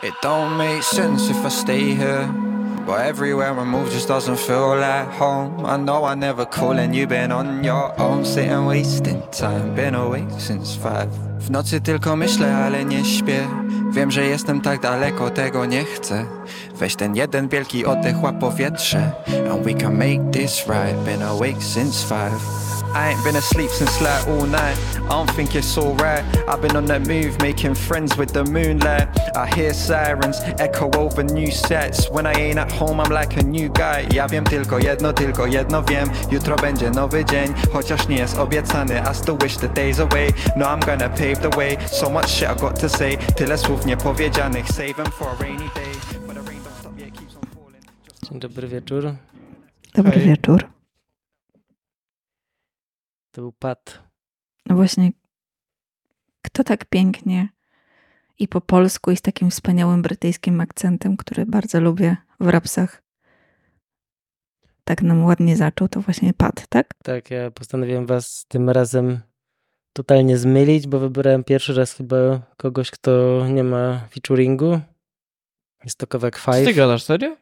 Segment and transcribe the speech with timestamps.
[0.00, 2.28] It don't make sense if I stay here.
[2.86, 5.66] But everywhere I move just doesn't feel like home.
[5.66, 9.74] I know I never call and you've been on your own, sitting wasting time.
[9.74, 11.08] Been awake since five.
[11.40, 13.48] W nocy tylko myślę, ale nie śpię.
[13.90, 16.24] Wiem, że jestem tak daleko, tego nie chcę.
[16.74, 19.12] Weź ten jeden wielki oddech, łap powietrze.
[19.52, 21.04] And we can make this right.
[21.04, 22.67] Been awake since five.
[22.94, 24.76] I ain't been asleep since like all night.
[24.96, 26.24] I don't think it's alright.
[26.48, 29.08] I've been on that move, making friends with the moonlight.
[29.36, 32.08] I hear sirens echo over new sets.
[32.10, 34.06] When I ain't at home, I'm like a new guy.
[34.14, 36.10] Ja wiem tylko jedno, tylko jedno wiem.
[36.30, 39.02] Jutro będzie nowy dzień, chociaż nie jest obiecany.
[39.10, 40.32] I still wish the days away.
[40.56, 41.76] No, I'm gonna pave the way.
[41.86, 43.16] So much shit I got to say.
[43.36, 44.68] Tyle słów niepowiedzianych.
[44.68, 45.92] Save them for a rainy day.
[46.26, 47.84] But the rain don't stop, yeah, it keeps on falling.
[48.22, 49.14] Dzień dobry wieczór.
[49.94, 50.26] Dobry Hej.
[50.26, 50.77] wieczór.
[53.38, 54.02] To był Pat.
[54.66, 55.10] No właśnie,
[56.42, 57.48] kto tak pięknie
[58.38, 63.02] i po polsku i z takim wspaniałym brytyjskim akcentem, który bardzo lubię w rapsach,
[64.84, 66.94] tak nam ładnie zaczął, to właśnie Pat, tak?
[67.04, 69.20] Tak, ja postanowiłem was tym razem
[69.92, 74.80] totalnie zmylić, bo wybrałem pierwszy raz chyba kogoś, kto nie ma featuringu.
[75.84, 76.76] Jest to kawałek Co ty Five.
[76.76, 77.36] gadasz, serio?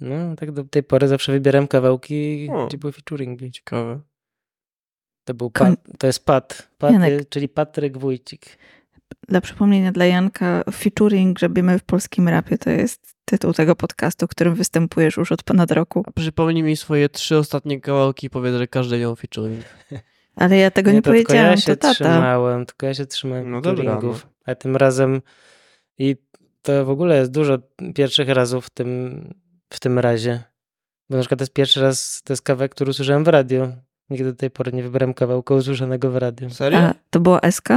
[0.00, 2.66] No, tak do tej pory zawsze wybieram kawałki, O.
[2.66, 3.50] gdzie były featuringi.
[3.50, 4.00] Ciekawe.
[5.30, 6.92] To był Pat, to jest Pat, Pat
[7.28, 8.58] czyli Patryk Wójcik.
[9.28, 14.54] Dla przypomnienia dla Janka, featuring Grzebiemy w polskim rapie to jest tytuł tego podcastu, którym
[14.54, 16.02] występujesz już od ponad roku.
[16.06, 19.64] A przypomnij mi swoje trzy ostatnie kawałki i powiedz, że każdy miał featuring.
[20.36, 21.94] Ale ja tego nie, to tylko powiedziałam, ja się to tata.
[21.94, 24.26] trzymałem, tylko ja się trzymałem No no dobra, featuringów.
[24.46, 25.22] A tym razem
[25.98, 26.16] i
[26.62, 27.58] to w ogóle jest dużo
[27.94, 29.34] pierwszych razów w tym,
[29.72, 30.42] w tym razie.
[31.10, 33.72] Bo na przykład to jest pierwszy raz, to jest kawałek, który usłyszałem w radio.
[34.10, 36.50] Nigdy do tej pory nie wybrałem kawałka usłyszanego w radio.
[36.50, 36.78] Serio?
[36.78, 37.68] A to była SK?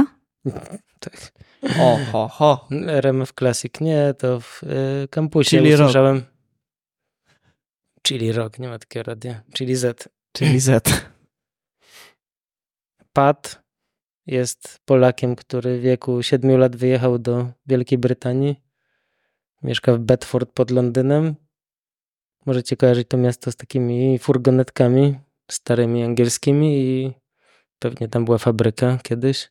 [1.00, 1.32] Tak.
[1.80, 2.68] O, ho, ho.
[2.86, 5.80] RMF Classic, nie, to w y, kampusie Chili Rock.
[5.80, 6.22] usłyszałem.
[8.02, 9.42] Chili Rock, nie ma takiego radia.
[9.54, 10.08] Chili Z.
[10.32, 11.04] Czyli Z.
[13.12, 13.62] Pat
[14.26, 18.60] jest Polakiem, który w wieku 7 lat wyjechał do Wielkiej Brytanii.
[19.62, 21.34] Mieszka w Bedford pod Londynem.
[22.46, 25.18] Możecie kojarzyć to miasto z takimi furgonetkami
[25.50, 27.12] starymi angielskimi i
[27.78, 29.50] pewnie tam była fabryka kiedyś.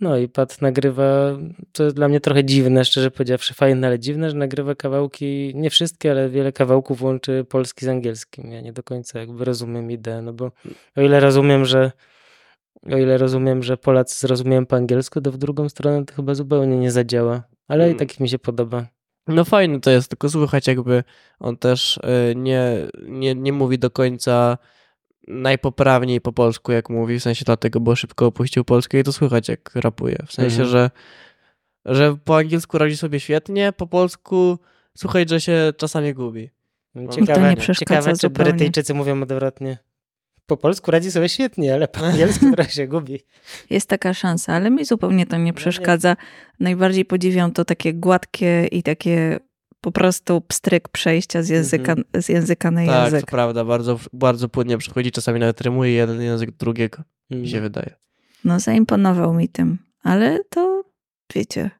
[0.00, 1.38] No i Pat nagrywa,
[1.72, 5.70] to jest dla mnie trochę dziwne, szczerze powiedziawszy, fajne, ale dziwne, że nagrywa kawałki, nie
[5.70, 8.52] wszystkie, ale wiele kawałków łączy polski z angielskim.
[8.52, 10.50] Ja nie do końca jakby rozumiem ideę, no bo
[10.96, 11.92] o ile rozumiem, że
[12.92, 16.76] o ile rozumiem, że Polacy zrozumieją po angielsku, to w drugą stronę to chyba zupełnie
[16.76, 17.42] nie zadziała.
[17.68, 17.98] Ale i Mm.
[17.98, 18.86] tak mi się podoba.
[19.26, 21.04] No fajne to jest, tylko słychać jakby
[21.40, 24.58] on też y, nie, nie, nie mówi do końca
[25.28, 29.48] najpoprawniej po polsku, jak mówi, w sensie dlatego, bo szybko opuścił Polskę i to słychać,
[29.48, 30.16] jak rapuje.
[30.26, 30.68] W sensie, Mhm.
[30.68, 30.90] że,
[31.84, 34.58] że po angielsku radzi sobie świetnie, po polsku
[34.96, 36.50] słuchać, że się czasami gubi.
[36.94, 38.52] to Ciekawe, nie ciekawe czy zupełnie.
[38.52, 39.78] Brytyjczycy mówią odwrotnie.
[40.46, 43.20] Po polsku radzi sobie świetnie, ale po angielsku trochę się gubi.
[43.70, 46.16] Jest taka szansa, ale mi zupełnie to nie przeszkadza.
[46.60, 49.38] Najbardziej podziwiam to takie gładkie i takie
[49.86, 53.20] po prostu pstryk przejścia z języka, z języka na Tak, język.
[53.20, 57.90] to prawda, bardzo, bardzo płynnie przychodzi, czasami nawet rymuje jeden język drugiego, mi się wydaje.
[58.44, 60.84] No zaimponował mi tym, ale to
[61.34, 61.70] wiecie,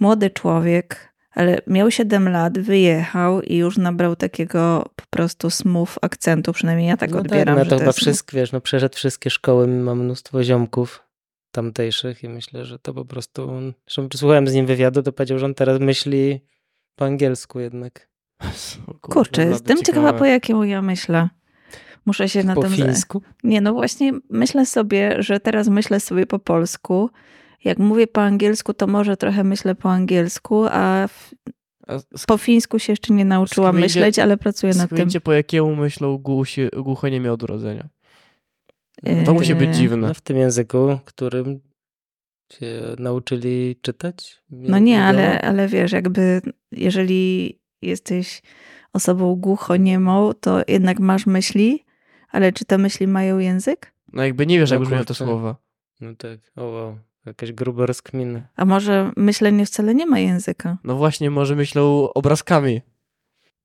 [0.00, 6.52] młody człowiek, ale miał 7 lat, wyjechał i już nabrał takiego po prostu smooth akcentu,
[6.52, 7.98] przynajmniej ja tak no odbieram, no że to to chyba jest...
[7.98, 11.02] wszystkie, wiesz, no przeszedł wszystkie szkoły, ma mnóstwo ziomków
[11.52, 13.50] tamtejszych i myślę, że to po prostu,
[13.86, 16.40] zresztą słuchałem z nim wywiadu, to powiedział, że on teraz myśli
[16.96, 18.08] po angielsku jednak.
[19.00, 20.18] Kurczę, naprawdę jestem ciekawa ciekawe.
[20.18, 21.28] po jakiemu ja myślę.
[22.06, 22.72] Muszę się na Po tym...
[22.72, 23.22] fińsku?
[23.44, 27.10] Nie, no właśnie myślę sobie, że teraz myślę sobie po polsku.
[27.64, 31.30] Jak mówię po angielsku, to może trochę myślę po angielsku, a w,
[31.86, 35.08] A sk- po fińsku się jeszcze nie nauczyłam myśleć, ale pracuję nad tym.
[35.22, 37.88] Po jakiemu myślą głusi, głuchoniemie od urodzenia.
[39.24, 40.08] To musi być dziwne.
[40.08, 41.60] No w tym języku, którym
[42.58, 44.42] się nauczyli czytać?
[44.50, 46.40] No nie, ale, ale wiesz, jakby
[46.72, 48.42] jeżeli jesteś
[48.92, 51.84] osobą głuchoniemą, to jednak masz myśli,
[52.30, 53.92] ale czy te myśli mają język?
[54.12, 55.56] No jakby nie wiesz, jak brzmią te słowa.
[56.00, 58.48] No tak, o wow, jakaś gruba rozkmina.
[58.56, 60.78] A może myślenie wcale nie ma języka?
[60.84, 62.80] No właśnie, może myślą obrazkami.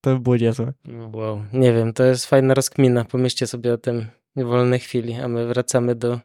[0.01, 0.73] To by było niezłe.
[0.85, 3.05] No wow, nie wiem, to jest fajna rozkmina.
[3.05, 4.05] Pomyślcie sobie o tym
[4.35, 6.19] w wolnej chwili, a my wracamy do,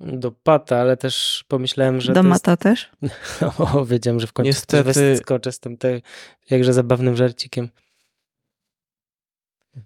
[0.00, 2.90] do Pata, ale też pomyślałem, że Do to mata też?
[3.02, 3.14] jest...
[3.74, 5.16] O, wiedziałem, że w końcu Niestety- Niestety...
[5.16, 6.00] skoczę z tym te,
[6.50, 7.68] jakże zabawnym żarcikiem.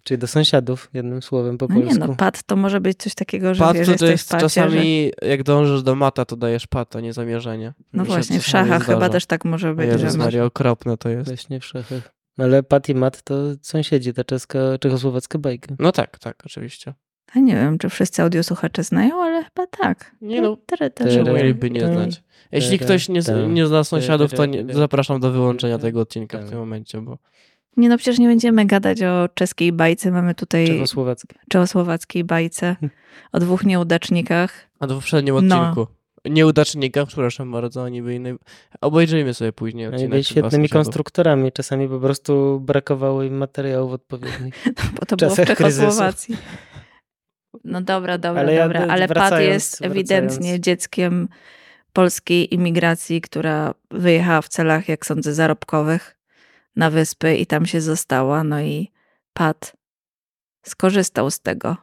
[0.03, 1.93] Czyli do sąsiadów, jednym słowem po No polsku.
[1.93, 4.29] nie no, pat to może być coś takiego, że Pat wiesz, to, to jest w
[4.29, 4.47] pacie, że...
[4.49, 7.73] czasami, jak dążysz do mata, to dajesz pata, nie zamierzenie.
[7.93, 9.87] No Mi właśnie, w szachach chyba też tak może być.
[9.87, 11.29] Jezus że Maria, okropne to jest.
[11.29, 12.13] Właśnie w szachach.
[12.39, 15.75] No Ale Pat i Mat to sąsiedzi, ta czeska, czechosłowacka bajka.
[15.79, 16.95] No tak, tak, oczywiście.
[17.35, 20.17] A nie wiem, czy wszyscy audiosłuchacze znają, ale chyba tak.
[20.21, 20.57] Nie no.
[21.11, 22.23] Czemu mieliby nie Tere, znać?
[22.53, 26.41] Jeśli ktoś nie, nie zna sąsiadów, to nie, zapraszam do wyłączenia tere, tego odcinka w
[26.41, 26.51] tere.
[26.51, 27.19] tym momencie, bo
[27.77, 30.11] Nie no, przecież nie będziemy gadać o czeskiej bajce.
[30.11, 31.39] Mamy tutaj Czechosłowacka.
[31.49, 32.77] czechosłowackiej bajce
[33.33, 34.53] o dwóch nieudacznikach.
[34.79, 35.61] a to w poprzednim No.
[35.61, 35.87] odcinku.
[36.25, 38.35] Nieudacznika, przepraszam bardzo, oni byli naj...
[38.81, 40.11] Obejrzyjmy sobie później Oni odcinek.
[40.11, 41.53] byli świetnymi konstruktorami.
[41.53, 44.65] Czasami po prostu brakowało im materiałów odpowiednich.
[45.01, 46.03] Bo to było w czasach kryzysu.
[47.65, 48.87] No dobra, dobra, Ale ja dobra.
[48.89, 49.97] Ale Pat wracając- jest wracając.
[49.97, 51.29] ewidentnie dzieckiem
[51.93, 56.17] polskiej imigracji, która wyjechała w celach, jak sądzę, zarobkowych
[56.77, 58.45] na wyspy i tam się została.
[58.45, 58.91] No i
[59.33, 59.77] Pat
[60.67, 61.77] skorzystał z tego.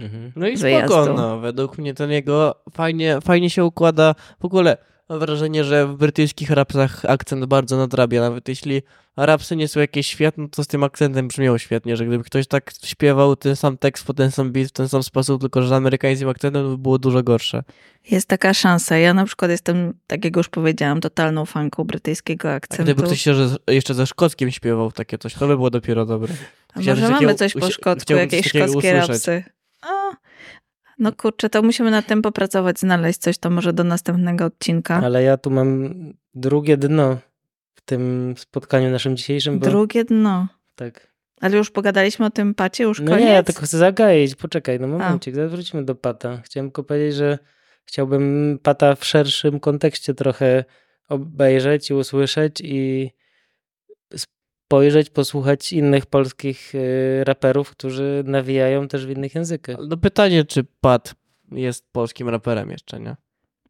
[0.00, 0.32] Mhm.
[0.36, 0.94] No i wyjazdu.
[0.94, 1.38] spoko, no.
[1.38, 4.14] Według mnie ten jego fajnie, fajnie się układa.
[4.40, 4.76] W ogóle
[5.08, 8.20] mam wrażenie, że w brytyjskich rapsach akcent bardzo nadrabia.
[8.20, 8.82] Nawet jeśli
[9.16, 12.70] rapsy nie są jakieś świetne, to z tym akcentem brzmią świetnie, że gdyby ktoś tak
[12.84, 15.72] śpiewał ten sam tekst po ten sam beat w ten sam sposób, tylko że z
[15.72, 17.62] amerykańskim akcentem, to by było dużo gorsze.
[18.10, 18.98] Jest taka szansa.
[18.98, 22.84] Ja na przykład jestem, tak jak już powiedziałam, totalną fanką brytyjskiego A akcentu.
[22.84, 23.26] gdyby ktoś
[23.68, 26.34] jeszcze ze szkockim śpiewał takie coś, to by było dopiero dobre.
[26.74, 29.44] A może mamy takiego- coś po szkocku, jakieś szkockie rapsy.
[30.98, 35.00] No kurczę, to musimy nad tym popracować, znaleźć coś, to może do następnego odcinka.
[35.04, 35.94] Ale ja tu mam
[36.34, 37.18] drugie dno
[37.74, 40.48] w tym spotkaniu naszym dzisiejszym, bo Drugie dno.
[40.74, 41.14] tak.
[41.40, 43.24] Ale już pogadaliśmy o tym pacie, już No koniec?
[43.24, 44.34] nie, ja tylko chcę zagaić.
[44.34, 46.40] Poczekaj, no momencik, zaraz wrócimy do Pata.
[46.44, 47.38] Chciałem tylko powiedzieć, że
[47.84, 50.64] chciałbym Pata w szerszym kontekście trochę
[51.08, 53.10] obejrzeć i usłyszeć i
[54.74, 59.76] spojrzeć, posłuchać innych polskich y, raperów, którzy nawijają też w innych językach.
[59.88, 61.14] No pytanie, czy Pat
[61.52, 63.16] jest polskim raperem jeszcze, nie?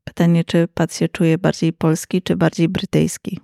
[0.05, 3.41] Pytanie, czy Pat się czuje bardziej polski, czy bardziej brytyjski?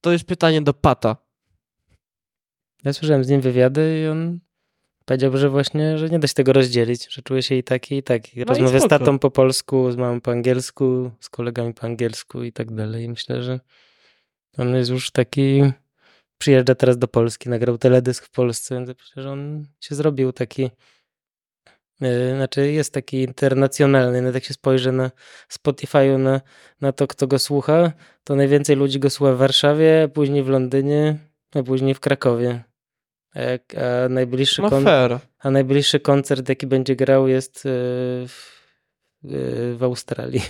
[0.00, 1.16] To jest pytanie do Pata.
[2.84, 4.38] Ja słyszałem z nim wywiady i on
[5.04, 8.02] powiedział, że właśnie, że nie da się tego rozdzielić, że czuje się i taki, i
[8.02, 8.38] taki.
[8.38, 12.42] No i Rozmawia z tatą po polsku, z mamą po angielsku, z kolegami po angielsku
[12.42, 13.04] i tak dalej.
[13.04, 13.60] I myślę, że
[14.58, 15.72] on jest już taki,
[16.38, 20.70] przyjeżdża teraz do Polski, nagrał teledysk w Polsce, więc że on się zrobił taki,
[22.00, 24.22] yy, znaczy jest taki internacjonalny.
[24.22, 25.10] Nawet jak się spojrzy na
[25.52, 26.40] Spotify'u na,
[26.80, 27.92] na to, kto go słucha,
[28.24, 31.18] to najwięcej ludzi go słucha w Warszawie, później w Londynie,
[31.54, 32.64] a później w Krakowie.
[33.34, 34.84] A, najbliższy, No kon,
[35.38, 38.28] a najbliższy koncert, jaki będzie grał, jest w,
[39.22, 40.40] yy, w Australii.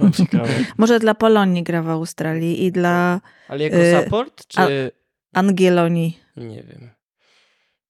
[0.00, 0.48] No, ciekawe.
[0.78, 4.90] Może dla Polonii gra w Australii i dla Ale jako Y, support, a- czy
[5.34, 6.18] Angielonii.
[6.36, 6.90] Nie wiem.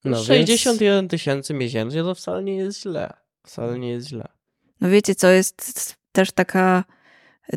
[0.05, 3.13] No, więc 61 tysięcy miesięcznie to wcale nie jest źle.
[3.47, 4.29] Wcale nie jest źle.
[4.81, 6.85] No wiecie, co jest też taka,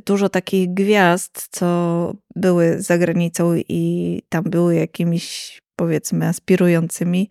[0.06, 7.30] dużo takich gwiazd, co były za granicą i tam były jakimiś, powiedzmy, aspirującymi,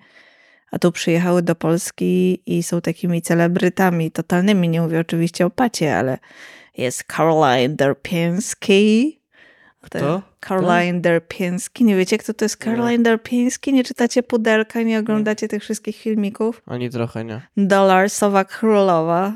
[0.72, 4.68] a tu przyjechały do Polski i są takimi celebrytami totalnymi.
[4.68, 6.18] Nie mówię oczywiście o Pacie, ale
[6.78, 9.20] jest Caroline Derpiński.
[9.80, 10.22] Kto?
[10.40, 11.84] Caroline Derpiński.
[11.84, 13.72] Nie wiecie, kto to jest Caroline Derpiński?
[13.72, 16.62] Nie czytacie pudelka, nie oglądacie tych wszystkich filmików?
[16.66, 17.40] Ani trochę nie.
[17.56, 19.34] Dolarsowa królowa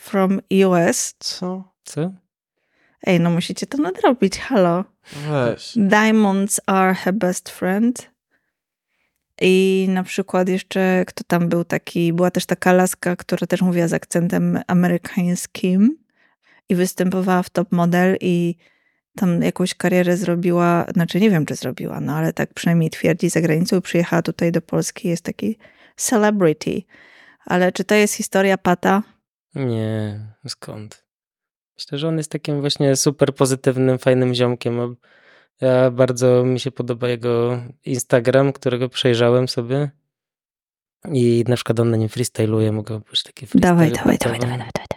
[0.00, 1.14] from US.
[1.18, 1.72] Co?
[1.84, 2.10] Co?
[3.06, 4.84] Ej, no musicie to nadrobić, halo.
[5.12, 5.72] Weź.
[5.76, 8.10] Diamonds are her best friend.
[9.40, 13.88] I na przykład jeszcze, kto tam był taki, była też taka laska, która też mówiła
[13.88, 15.98] z akcentem amerykańskim
[16.68, 18.56] i występowała w Top Model i
[19.16, 23.40] tam jakąś karierę zrobiła, znaczy nie wiem, czy zrobiła, no ale tak przynajmniej twierdzi za
[23.40, 25.58] granicą przyjechała tutaj do Polski, jest taki
[25.96, 26.82] celebrity.
[27.46, 29.02] Ale czy to jest historia Pata?
[29.54, 31.06] Nie, skąd?
[31.78, 34.96] Myślę, że on jest takim właśnie super pozytywnym, fajnym ziomkiem.
[35.60, 39.90] Ja bardzo mi się podoba jego Instagram, którego przejrzałem sobie.
[41.12, 43.70] I na przykład on na nim freestyluje, mogę być takie freestyle.
[43.70, 44.95] Dawaj, dawaj, dawaj, dawaj, dawaj, dawaj.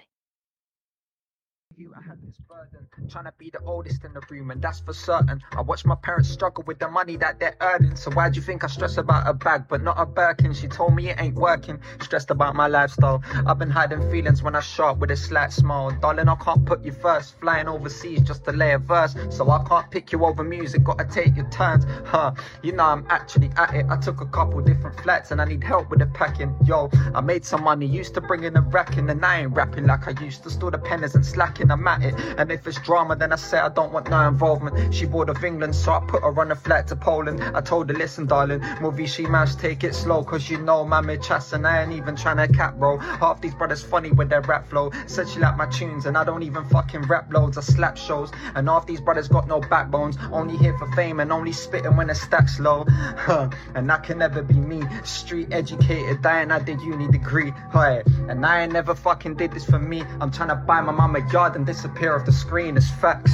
[3.08, 5.42] Trying to be the oldest in the room, and that's for certain.
[5.56, 7.96] I watched my parents struggle with the money that they're earning.
[7.96, 10.54] So why do you think I stress about a bag, but not a Birkin?
[10.54, 11.80] She told me it ain't working.
[12.02, 13.24] Stressed about my lifestyle.
[13.48, 15.92] I've been hiding feelings when I show up with a slight smile.
[16.02, 17.40] Darling, I can't put you first.
[17.40, 19.16] Flying overseas just to lay a verse.
[19.30, 21.86] So I can't pick you over music, gotta take your turns.
[22.06, 23.86] Huh, you know I'm actually at it.
[23.90, 26.56] I took a couple different flats and I need help with the packing.
[26.66, 29.54] Yo, I made some money, used to bring in a rack in, and I ain't
[29.54, 30.50] rapping like I used to.
[30.50, 32.14] Still the pen isn't slacking, I'm at it.
[32.38, 34.96] And if it's drama, then I said I don't want no involvement.
[34.96, 37.40] She bored of England, so I put her on a flight to Poland.
[37.44, 41.18] I told her, listen, darling, movie she must take it slow, cause you know, me
[41.20, 42.98] chest and I ain't even trying to cap, bro.
[42.98, 44.92] Half these brothers funny with their rap flow.
[45.06, 47.60] Said she like my tunes, and I don't even fucking rap loads.
[47.60, 50.18] I slap shows, and half these brothers got no backbones.
[50.32, 52.86] Only here for fame and only spitting when the stack's low.
[53.76, 54.82] and that can never be me.
[55.04, 57.54] Street educated, dying, I did uni degree.
[57.72, 60.02] Hey, and I ain't never fucking did this for me.
[60.20, 62.79] I'm trying to buy my mama yard and disappear off the screen.
[62.80, 63.32] It's facts.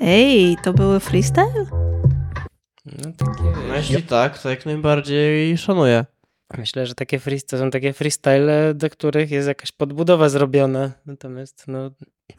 [0.00, 1.66] Ej, to były freestyle?
[2.86, 6.04] No, takie, No jeśli tak, to jak najbardziej szanuję.
[6.58, 10.90] Myślę, że takie free, to są takie freestyle, do których jest jakaś podbudowa zrobiona.
[11.06, 11.90] Natomiast no,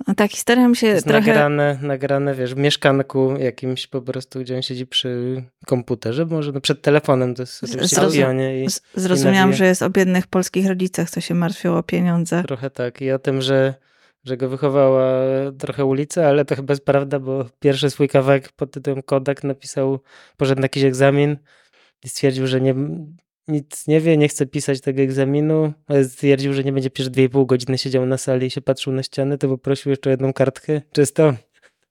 [0.07, 1.27] No, ta historia mi się jest trochę...
[1.27, 6.61] nagrane, nagrane, wiesz, w mieszkanku jakimś po prostu, gdzie on siedzi przy komputerze, może no,
[6.61, 8.65] przed telefonem, to jest oczywiście zrozum-
[8.95, 9.57] i Zrozumiałam, nawija.
[9.57, 12.43] że jest o biednych polskich rodzicach, co się martwią o pieniądze.
[12.43, 13.01] trochę tak.
[13.01, 13.73] I o tym, że,
[14.27, 15.11] że go wychowała
[15.59, 19.99] trochę ulica, ale to chyba jest prawda, bo pierwszy swój kawałek pod tytułem Kodak napisał,
[20.37, 21.37] poszedł na jakiś egzamin
[22.03, 22.75] i stwierdził, że nie,
[23.47, 27.45] nic nie wie, nie chce pisać tego egzaminu, ale stwierdził, że nie będzie przez 2,5
[27.45, 30.81] godziny siedział na sali i się patrzył na ścianę, to poprosił jeszcze o jedną kartkę
[30.91, 31.33] czystą.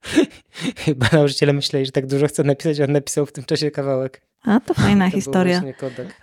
[0.85, 4.21] Chyba nauczyciele myśleli, że tak dużo chce napisać, a on napisał w tym czasie kawałek.
[4.43, 5.63] A to fajna To historia.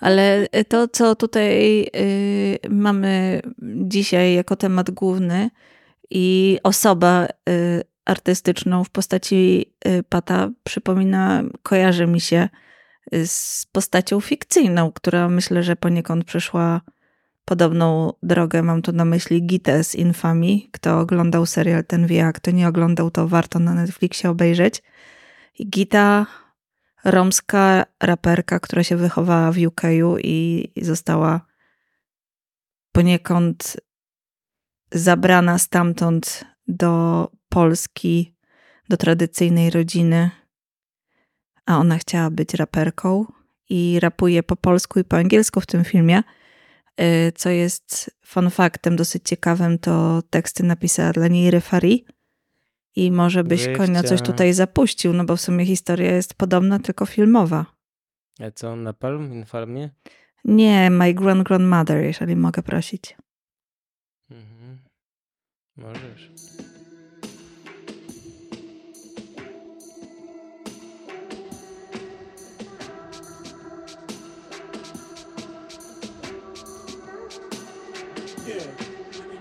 [0.01, 3.41] Ale to, co tutaj y, mamy
[3.85, 5.51] dzisiaj jako temat główny
[6.11, 12.49] i osoba y, artystyczną w postaci y, Pata przypomina, kojarzy mi się
[13.15, 16.81] y, z postacią fikcyjną, która myślę, że poniekąd przeszła
[17.45, 18.63] podobną drogę.
[18.63, 20.69] Mam tu na myśli Gitę z Infami.
[20.73, 24.83] Kto oglądał serial, ten wie, a kto nie oglądał, to warto na Netflixie obejrzeć.
[25.67, 26.27] Gita
[27.05, 29.83] romska raperka, która się wychowała w UK
[30.23, 31.41] i i została
[32.93, 33.77] poniekąd
[34.95, 38.35] zabrana stamtąd do Polski,
[38.89, 40.31] do tradycyjnej rodziny,
[41.67, 43.27] a ona chciała być raperką
[43.69, 46.23] i rapuje po polsku i po angielsku w tym filmie.
[47.01, 52.05] Y, Co jest fun faktem dosyć ciekawym, to teksty napisała dla niej Refari.
[52.97, 56.79] I może byś Wy konia coś tutaj zapuścił, no bo w sumie historia jest podobna,
[56.79, 57.67] tylko filmowa.
[58.41, 59.91] A co, on na palm, infalmie?
[60.45, 63.17] Nie, My Grand Grandmother, jeżeli mogę prosić.
[65.77, 66.31] Możesz.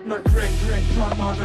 [0.06, 1.44] My great great grandmother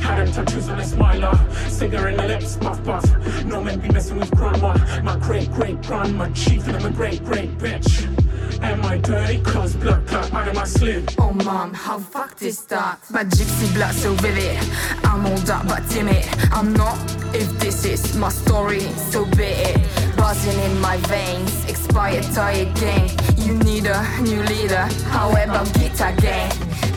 [0.00, 1.32] had them tattoos on a smiler,
[1.68, 3.04] cigarette in the lips, puff puff.
[3.44, 4.76] No man be messing with grandma.
[5.02, 8.17] My great great grandma, chief, and I'm a great great bitch.
[8.62, 9.40] Am I dirty?
[9.40, 11.06] Cause blood clot out of my sleeve.
[11.18, 12.98] Oh mom, how fuck this start?
[13.10, 14.58] My gypsy blood so vivid.
[15.04, 16.24] I'm old up but timid.
[16.52, 16.98] I'm not.
[17.34, 20.16] If this is my story, so be it.
[20.16, 23.10] Buzzing in my veins, expired tire gang.
[23.36, 24.86] You need a new leader.
[25.10, 26.50] However, guitar gang.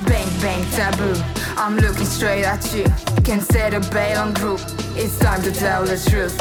[0.05, 1.15] Bang bang taboo.
[1.57, 2.85] I'm looking straight at you.
[3.23, 4.59] Can set a bail on group.
[4.95, 6.35] It's time to tell the truth.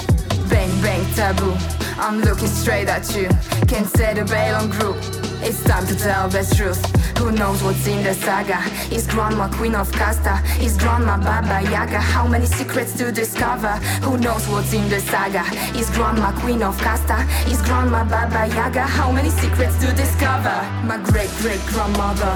[0.49, 1.80] Bang bang taboo.
[2.01, 3.29] I'm looking straight at you.
[3.69, 4.97] Can set a bail on group.
[5.43, 6.81] It's time to tell the truth.
[7.19, 8.59] Who knows what's in the saga?
[8.95, 10.41] Is grandma queen of Casta?
[10.61, 11.99] Is grandma Baba Yaga?
[12.01, 13.73] How many secrets to discover?
[14.05, 15.45] Who knows what's in the saga?
[15.79, 17.27] Is grandma queen of Casta?
[17.51, 18.83] Is grandma Baba Yaga?
[18.83, 20.57] How many secrets to discover?
[20.85, 22.35] My great great grandmother.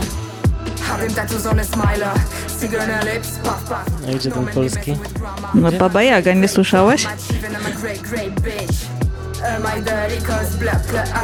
[0.85, 2.15] Had them tattoos on a smiler.
[2.47, 3.87] Cigarette lips, puff puff.
[4.09, 4.77] A gdzie No ten man be polski?
[4.93, 5.51] messing with grandma.
[5.55, 7.07] No Baba Jaga, nie słyszałeś?
[9.45, 10.57] Am I dirty cause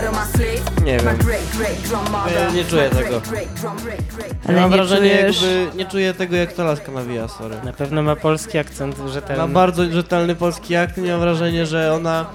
[0.08, 0.84] of my sleeve?
[0.84, 1.16] Nie wiem.
[1.18, 2.32] great, great grandmother.
[2.34, 3.20] Ja nie czuję tego.
[3.20, 4.32] Great, great, drum, great, great.
[4.48, 7.56] Ale ja mam nie wrażenie, czujesz- jakby nie czuję tego, jak ta laska nawija, sorry.
[7.64, 9.48] Na pewno ma polski akcent Ma rzetelny.
[9.54, 12.26] bardzo rzetelny polski akt i mam wrażenie, że ona...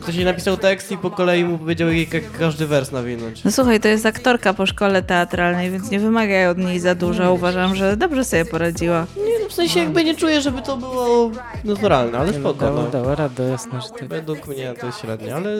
[0.00, 3.44] Ktoś jej napisał tekst i po kolei mu powiedział, jak jak każdy wers nawinąć.
[3.44, 7.32] No słuchaj, to jest aktorka po szkole teatralnej, więc nie wymagaj od niej za dużo.
[7.32, 9.06] Uważam, że dobrze sobie poradziła.
[9.16, 11.30] Nie, no w sensie jakby nie czuję, żeby to było
[11.64, 12.90] naturalne, ale no, spoko, dała, no.
[12.90, 14.08] dała radę, jasno, że tak.
[14.08, 15.50] Według mnie to jest średnie, ale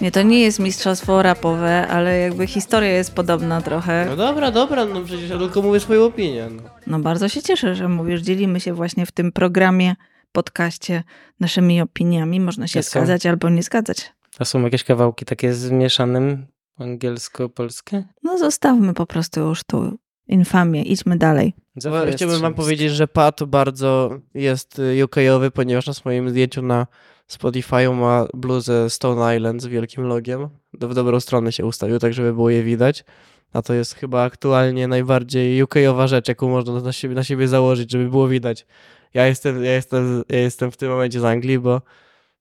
[0.00, 4.06] Nie, to nie jest mistrzostwo rapowe, ale jakby historia jest podobna trochę.
[4.10, 6.48] no dobra, dobra, no przecież ja tylko mówię swoją opinię.
[6.56, 6.62] No.
[6.86, 9.94] No bardzo się cieszę, że mówisz, dzielimy się właśnie w tym programie,
[10.32, 11.02] podcaście
[11.40, 12.40] naszymi opiniami.
[12.40, 14.12] Można się Ja są- zgadzać albo nie zgadzać.
[14.38, 16.46] A są jakieś kawałki takie z mieszanym
[16.78, 18.04] angielsko-polskie?
[18.22, 21.54] No zostawmy po prostu już tu infamię, idźmy dalej.
[21.76, 26.86] Zawsze Chciałbym wam powiedzieć, że Pat bardzo jest y, UK-owy, ponieważ na swoim zdjęciu na
[27.26, 30.48] Spotify ma bluzę Stone Island z wielkim logiem.
[30.74, 33.04] Do- W dobrą stronę się ustawił, tak żeby było je widać.
[33.52, 37.92] A to jest chyba aktualnie najbardziej UK-owa rzecz, jaką można na siebie, na siebie założyć,
[37.92, 38.66] żeby było widać,
[39.14, 41.82] Ja jestem, ja jestem, ja jestem w tym momencie z Anglii, bo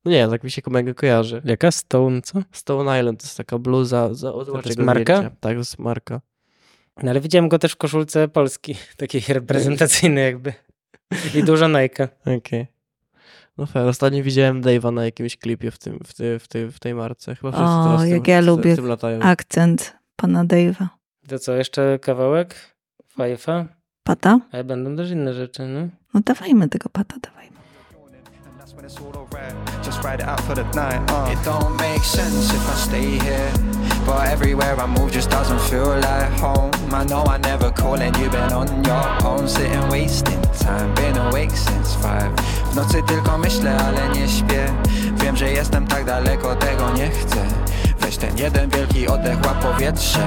[0.05, 1.41] no nie, tak mi się mega kojarzy.
[1.45, 1.71] Jaka?
[1.71, 2.41] Stone, co?
[2.51, 4.13] Stone Island to jest taka bluza.
[4.13, 5.21] Za, od To jest marka?
[5.21, 6.21] Tak, to jest marka.
[7.03, 10.53] No ale widziałem go też w koszulce Polski, takiej reprezentacyjnej jakby.
[11.35, 12.09] I dużo Nike.
[12.37, 12.67] Okej.
[13.57, 13.87] No fair.
[13.87, 17.35] Ostatnio widziałem Dave'a na jakimś klipie w, tym, w, tej, w, tej, w tej marce.
[17.35, 19.19] Chyba wszyscy O, teraz jak tym, ja lubię W tym latają.
[19.19, 20.87] Akcent pana Dave'a.
[21.27, 22.75] To co, jeszcze kawałek?
[23.07, 23.65] Fajfa?
[24.07, 24.39] Pata?
[24.51, 25.87] Ale będą też inne rzeczy, no.
[26.13, 27.57] No dawajmy tego pata, dawajmy.
[28.47, 29.85] And that's when it's all alright.
[29.85, 31.11] Just ride it out for the night.
[31.11, 31.33] Uh.
[31.33, 33.51] It don't make sense if I stay here.
[34.05, 36.71] But everywhere I move just doesn't feel like home.
[36.93, 39.47] I know I never call and you've been on your own.
[39.47, 42.31] Sitting wasting time, been awake since five.
[42.71, 44.73] W nocy tylko myślę, ale nie śpię.
[45.23, 47.37] Wiem, że jestem tak daleko, tego nie chcę.
[47.99, 50.23] Weź ten jeden wielki oddech, łap powietrze.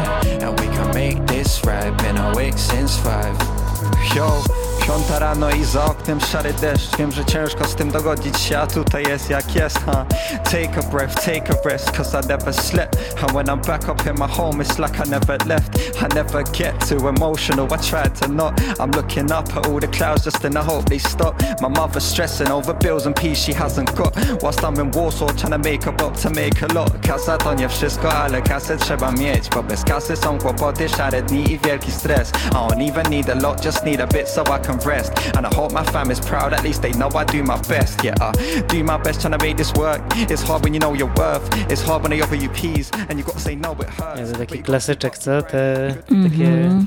[0.47, 2.03] And we can make this right.
[2.03, 3.60] Been awake since five.
[4.03, 4.43] Yo,
[4.91, 6.97] piąta rano i za oknem szary deszcz.
[6.97, 10.07] Wiem, że ciężko z tym dogodzić się, a tutaj jest jak jest, huh?
[10.45, 12.97] Take a breath, take a rest, cause I never slept.
[13.23, 16.03] And when I'm back up in my home, it's like I never left.
[16.03, 18.61] I never get too emotional, I try to not.
[18.81, 21.35] I'm looking up at all the clouds just in the hope they stop.
[21.61, 24.17] My mother's stressing over bills and peace she hasn't got.
[24.43, 26.91] Whilst I'm in Warsaw trying to make a buck to make a lot.
[27.03, 31.53] Kasa to nie wszystko, ale kasę trzeba mieć Bo bez kasy są kłopoty, szare dni
[31.53, 32.31] i wielki stres.
[32.31, 35.47] I don't even need a lot, just need a bit so I can rest And
[35.47, 38.15] I hope my fam is proud, at least they know I do my best Yeah,
[38.21, 38.33] I
[38.63, 41.71] do my best trying to make this work It's hard when you know your worth
[41.73, 44.27] It's hard when they offer you peas And you gotta say no, it hurts Ja,
[44.33, 45.43] to taki klasyczek, co?
[45.43, 46.87] Te takie, Mhm.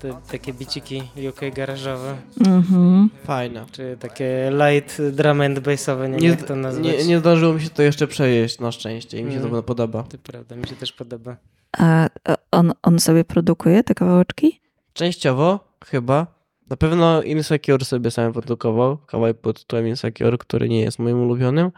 [0.00, 2.16] te, takie biciki UK garażowe.
[2.46, 3.10] Mhm.
[3.24, 3.64] Fajne.
[3.72, 6.84] Czy takie light drum and bassowe, nie wiem Nie, jak to nazwać.
[6.84, 9.50] nie, nie zdążyło mi się to jeszcze przejeść na szczęście i mi się Mm.
[9.50, 10.02] to podoba.
[10.02, 11.36] To prawda, mi się też podoba.
[11.78, 14.60] A a on, on sobie produkuje te kawałeczki?
[14.94, 16.26] Częściowo chyba.
[16.70, 18.96] Na pewno Insecure sobie sam produkował.
[18.96, 21.70] Kawałek pod tytułem Insecure, który nie jest moim ulubionym.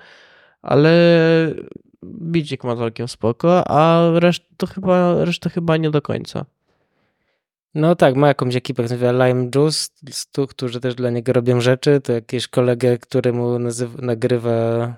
[0.62, 0.90] Ale
[2.04, 6.44] bicik ma całkiem spoko, a reszt to chyba, resztę chyba nie do końca.
[7.74, 9.88] No tak, ma jakąś ekipę, która nazywa Lime Juice,
[10.48, 12.00] którzy też dla niego robią rzeczy.
[12.00, 14.94] To jakiś kolegę, któremu nazywa, nagrywa,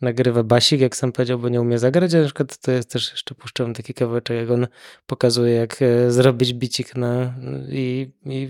[0.00, 2.14] nagrywa basik, jak sam powiedział, bo nie umie zagrać.
[2.14, 4.66] A na przykład to jest też jeszcze puszczam taki kawałeczek, jak on
[5.06, 7.34] pokazuje, jak e, zrobić bicik na
[7.68, 8.48] i, i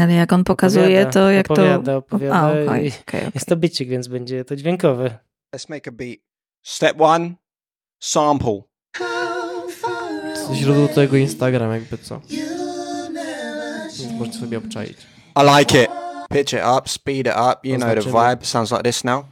[0.00, 1.96] Ale jak on pokazuje, Opowiada, to jak opowiada, to...
[1.98, 3.20] opowiada A, i- okej, okej.
[3.34, 5.18] jest to bicik, więc będzie to dźwiękowe.
[5.56, 6.18] Let's make a beat.
[6.62, 7.30] Step one,
[8.00, 8.60] sample.
[10.54, 12.20] Źródło tego Instagram jakby co.
[13.98, 14.96] Więc możecie sobie obczaić.
[15.36, 15.90] I like it.
[16.30, 17.54] Pitch it up, speed it up.
[17.64, 18.44] You know the vibe.
[18.46, 19.24] Sounds like this now.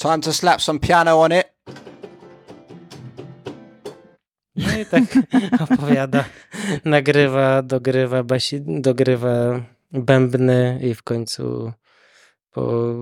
[0.00, 1.46] Time to slap some piano on it.
[4.56, 5.04] No i tak
[5.64, 6.24] opowiada,
[6.84, 9.60] nagrywa, dogrywa, basi, dogrywa
[9.92, 11.72] bębny i w końcu
[12.50, 12.94] po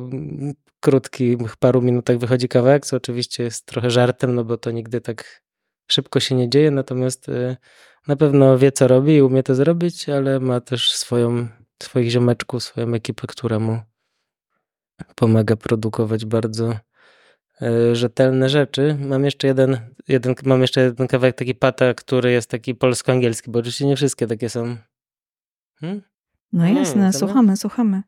[0.81, 5.43] krótkich paru minutach wychodzi kawałek, co oczywiście jest trochę żartem, no bo to nigdy tak
[5.91, 7.57] szybko się nie dzieje, natomiast y,
[8.07, 11.49] na pewno wie co robi i umie to zrobić, ale ma też swoją,
[11.83, 13.81] swoich ziomeczków, swoją ekipę, która mu
[15.15, 16.75] pomaga produkować bardzo
[17.93, 18.97] rzetelne rzeczy.
[19.01, 23.59] Mam jeszcze jeden, jeden, mam jeszcze jeden kawałek taki pata, który jest taki polsko-angielski, bo
[23.59, 24.77] oczywiście nie wszystkie takie są.
[25.81, 26.03] Hmm?
[26.53, 28.03] No Hmm, jasne, to słuchamy, słuchamy.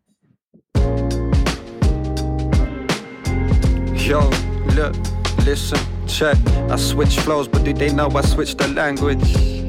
[4.09, 4.31] Yo,
[4.77, 4.95] look,
[5.47, 6.37] listen, check.
[6.75, 9.60] I switch flows, but do they know I switch the language?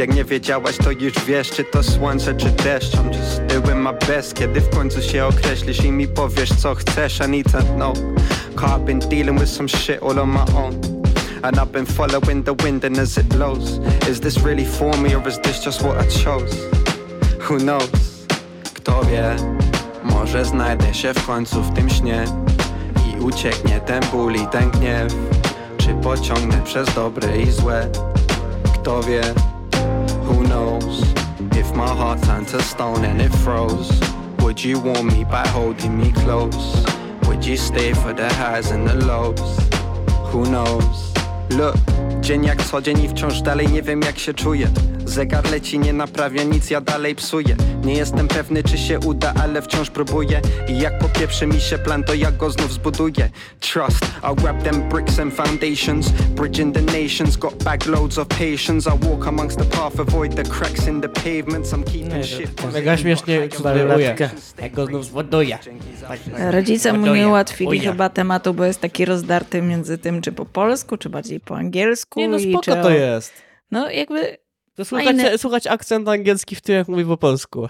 [0.00, 2.96] Jak nie wiedziałaś, to już wiesz, czy to słońce, czy deszcz.
[2.96, 7.20] I'm just doing my best, kiedy w końcu się określisz i mi powiesz, co chcesz
[7.26, 7.94] I need to know,
[8.56, 10.74] cause I've been dealing with some shit all on my own.
[11.42, 13.80] And I've been following the wind and as it blows.
[14.10, 16.54] Is this really for me or is this just what I chose?
[17.48, 17.90] Who knows?
[18.74, 19.36] Kto wie,
[20.04, 22.24] może znajdę się w końcu w tym śnie
[23.08, 25.14] i ucieknie ten ból i ten gniew.
[25.78, 27.88] Czy pociągnę przez dobre i złe?
[28.74, 29.22] Kto wie,
[31.60, 34.00] If my heart turned to stone and it froze
[34.38, 36.82] Would you warm me by holding me close?
[37.26, 39.68] Would you stay for the highs and the lows?
[40.32, 41.12] Who knows?
[41.50, 41.76] Look,
[42.20, 44.68] dzień jak co dzień i wciąż dalej nie wiem jak się czuję.
[45.04, 47.56] Zegar leci, nie naprawia nic, ja dalej psuję.
[47.84, 50.40] Nie jestem pewny, czy się uda, ale wciąż próbuję.
[50.68, 53.30] I jak popieprzy mi się plan, to ja go znów zbuduję.
[53.60, 56.08] Trust, I'll grab them bricks and foundations.
[56.10, 58.90] Bridging the nations, got backloads of patience.
[58.90, 61.72] I walk amongst the path, avoid the cracks in the pavements.
[61.72, 63.48] I'm keeping Nie, shit to- Mega śmiesznie.
[63.62, 64.30] Balladkę.
[64.62, 65.58] Jak go znów zwoduję.
[66.50, 70.96] Rodzice mu nie ułatwili chyba tematu, bo jest taki rozdarty między tym, czy po polsku,
[70.96, 72.09] czy bardziej po angielsku.
[72.16, 73.42] Nie no, spoko czy to jest.
[73.70, 74.36] No jakby,
[74.74, 75.38] To słuchać, Fajne.
[75.38, 77.68] słuchać akcent angielski w tym, jak mówi po polsku.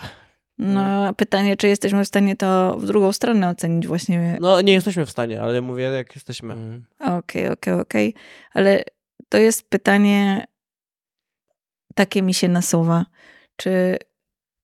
[0.59, 4.39] no pytanie, czy jesteśmy w stanie to w drugą stronę ocenić właśnie.
[4.41, 6.53] No, nie jesteśmy w stanie, ale mówię, jak jesteśmy.
[6.53, 6.85] Mm.
[7.01, 8.15] Okej, okej, okej.
[8.53, 8.85] Ale
[9.29, 10.47] to jest pytanie,
[11.95, 13.07] takie mi się nasuwa.
[13.57, 13.97] Czy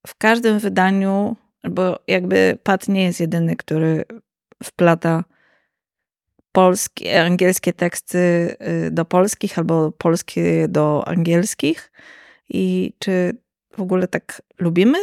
[0.07, 1.37] w każdym wydaniu,
[1.71, 4.05] bo jakby Pat nie jest jedyny, który
[4.65, 5.25] wplata
[6.61, 8.19] polskie, angielskie teksty
[8.89, 11.93] y, do polskich albo polskie do angielskich
[12.49, 13.37] i czy
[13.77, 14.99] w ogóle tak lubimy,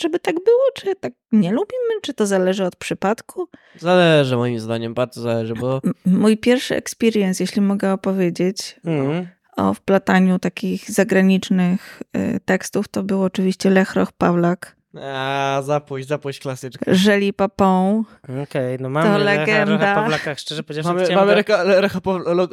[0.00, 3.48] żeby tak było, czy tak nie lubimy, czy to zależy od przypadku?
[3.78, 9.28] Zależy moim zdaniem, bardzo zależy, bo M- Mój pierwszy experience, jeśli mogę opowiedzieć Mm.
[9.56, 16.94] o wplataniu takich zagranicznych y, tekstów, to był oczywiście Lechroch Pawlak, a, zapuść, zapuść klasyczkę.
[16.94, 18.04] Żeli Papą.
[18.42, 19.64] Okej, no mamy Lecha legenda.
[19.64, 22.00] Rocha Pawlaka, szczerze powiedziawszy Mamy, mamy Lecha, Lecha,
[22.34, 22.48] Lo-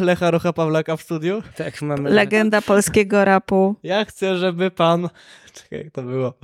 [0.00, 1.42] Lecha Rocha Pawlaka w studiu?
[1.56, 3.76] Tak, mamy Legenda polskiego rapu.
[3.82, 5.08] Ja chcę, żeby pan...
[5.52, 6.34] Czekaj, jak to było?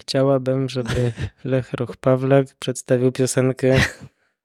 [0.00, 1.12] Chciałabym, żeby
[1.44, 3.74] Lech Roch Pawlak przedstawił piosenkę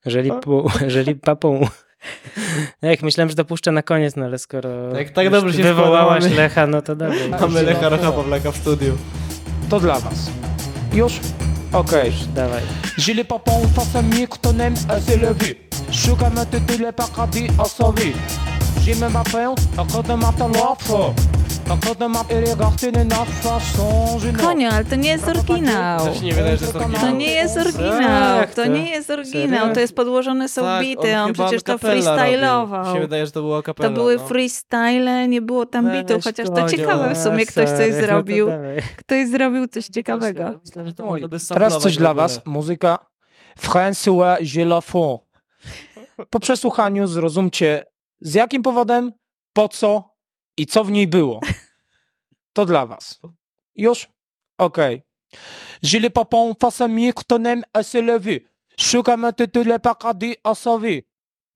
[0.05, 1.67] Jeżeli, pu, jeżeli papą.
[2.81, 5.63] No jak myślałem, że to puszczę na koniec, no ale skoro Tak- tak dobrze się
[5.63, 7.29] wywołałaś Lecha, no to dawaj.
[7.41, 8.97] Mamy Lecha Rocha Pawlaka w studiu.
[9.71, 10.29] To dla was.
[10.93, 11.19] Już?
[11.73, 12.13] Okej.
[12.36, 12.63] Dawaj.
[12.97, 15.69] J'ai les papons face à moi, que ton aime à s'élever.
[15.91, 16.12] Je suis
[18.82, 19.24] J'ai même à
[19.91, 21.13] cause de ma n'ai-
[24.41, 26.06] Konio, ale to nie jest oryginał.
[26.06, 27.15] Też nie wydaje, że jest To oryginał.
[27.15, 28.38] nie jest oryginał.
[28.38, 29.74] Jak To nie jest oryginał.
[29.74, 31.17] To jest podłożone są Tak, bity.
[31.17, 31.78] On przecież to
[32.94, 33.89] się wydaje, że to było kapela.
[33.89, 34.28] To były no.
[34.28, 38.48] freestyle, nie było tam bitów, chociaż to ciekawe w sumie ktoś coś zrobił.
[39.06, 40.60] Ktoś zrobił coś ciekawego.
[41.50, 42.41] Teraz coś dla was.
[42.46, 43.00] Muzyka
[43.62, 45.17] François Gélafon.
[46.30, 47.90] Po przesłuchaniu zrozumcie
[48.21, 49.12] z jakim powodem,
[49.53, 50.15] po co
[50.57, 51.39] i co w niej było.
[52.53, 53.19] To dla was.
[53.75, 54.07] Już?
[54.57, 55.03] Okej.
[55.81, 60.53] J'ai les papons face à moi, que ton aime à un tété, les paradis à
[60.53, 61.07] sauver.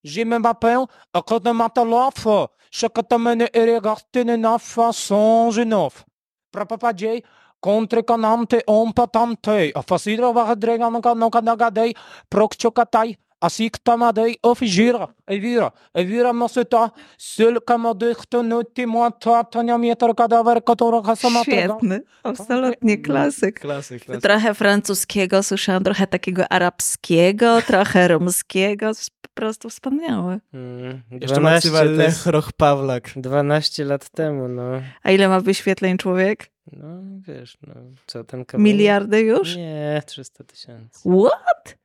[0.03, 2.49] J'ai ma peine, à cause de talent.
[2.71, 6.05] Chaque tamene et regarde na façon, je n'offre.
[6.51, 7.23] Prapapadjej,
[7.61, 11.93] contre kanante on patante, a fasidra vahadregan kano kanagadei,
[12.29, 20.63] prokchokatai, asik tamadei ofijira, evira, evira moseta, seul kamadych to nuti muata, tania mieter kadawer,
[20.63, 21.53] katora kasamatra.
[21.53, 22.01] Świetny.
[22.23, 23.59] Absolutnie klasyk.
[23.59, 24.21] Klasyk, klasyk.
[24.23, 28.91] Trochę francuskiego słyszałam, trochę takiego arabskiego, trochę rumskiego.
[29.21, 30.39] Po prostu wspaniałe.
[30.53, 33.11] Mm, Jeszcze 12, nazywa to jest Lech Roch Pawlak.
[33.15, 34.63] 12 lat temu, no.
[35.03, 36.51] A ile ma wyświetleń człowiek?
[36.71, 36.87] No
[37.27, 37.73] wiesz, no
[38.07, 38.63] co ten kawał...
[38.63, 39.55] Miliardy już?
[39.55, 41.09] Nie, 300 tysięcy.
[41.09, 41.77] What?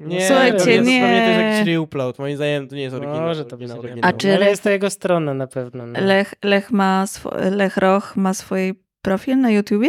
[0.00, 1.00] Nie, Słuchajcie, to jest, nie.
[1.00, 2.18] Pewnie jest jakiś reupload.
[2.18, 3.20] Moim zdaniem to nie jest oryginał.
[3.20, 4.10] Może to być oryginał, oryginał.
[4.10, 5.86] A czy Ale Lech- jest to jego strona na pewno.
[5.86, 6.00] No.
[6.00, 7.04] Lech, Lech, ma
[7.50, 9.88] Lech Roch ma swój profil na YouTubie?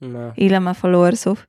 [0.00, 0.32] No.
[0.36, 1.46] Ile ma followersów?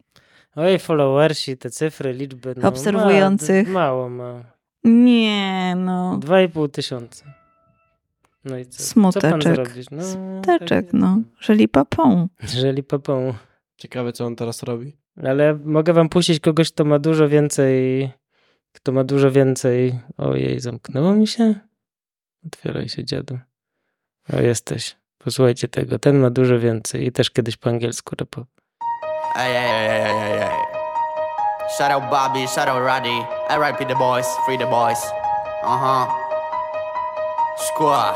[0.55, 2.55] Oj, followersi, te cyfry, liczby.
[2.57, 3.67] No, Obserwujących.
[3.67, 4.43] Ma, mało ma.
[4.83, 6.19] Nie, no.
[6.23, 7.25] 2,5 tysiąca.
[8.45, 8.83] No i co?
[8.83, 9.55] Co pan Smuteczek.
[9.55, 9.85] zrobisz?
[9.91, 10.03] No,
[10.41, 11.17] Teczek, tak no.
[11.41, 12.27] Żeli papą.
[12.41, 12.55] jest.
[12.55, 13.33] Jeżeli papą.
[13.77, 14.97] Ciekawe, co on teraz robi.
[15.23, 18.09] Ale mogę wam puścić kogoś, kto ma dużo więcej.
[18.73, 19.99] Kto ma dużo więcej.
[20.17, 21.55] Ojej, zamknęło mi się?
[22.47, 23.39] Otwieraj się, dziadu.
[24.33, 24.95] O, jesteś.
[25.17, 25.99] Posłuchajcie tego.
[25.99, 28.47] Ten ma dużo więcej i też kiedyś po angielsku rapował.
[29.33, 30.79] Hey, hey, hey, hey, hey, hey.
[31.77, 33.25] Shout out Bobby, shout out Roddy.
[33.49, 34.99] RIP the boys, free the boys.
[35.63, 36.07] Uh huh.
[37.57, 38.15] Squad.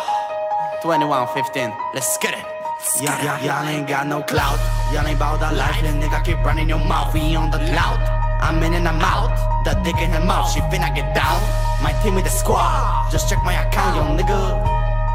[0.82, 2.53] 2115, let's get it.
[3.02, 4.60] Yeah, yeah, y'all ain't got no clout.
[4.94, 7.14] Y'all ain't bout that life, and nigga keep running your mouth.
[7.14, 8.00] We on the cloud.
[8.42, 9.32] I'm in and I'm out.
[9.66, 11.40] The dick in her mouth, she finna get down.
[11.82, 13.10] My team with the squad.
[13.12, 14.38] Just check my account, yo nigga.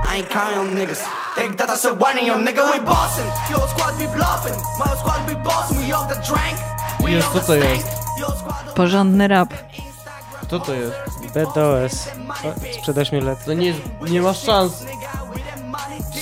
[0.08, 1.04] I ain't counting on niggas.
[1.36, 2.64] Think that I said one yo nigga.
[2.72, 3.28] We bossin'.
[3.50, 4.56] Your squad be bluffing.
[4.80, 5.78] My squad be bossing.
[5.78, 6.56] We off the drank.
[7.04, 7.84] We Jest, off co the to stank.
[7.84, 8.18] jest?
[8.18, 9.54] Your squad Porządny rap.
[10.42, 10.96] Kto to jest?
[11.34, 12.08] BDOS.
[12.44, 13.44] O, Sprzed 8 lat.
[13.44, 14.84] To nie jest, nie ma szans.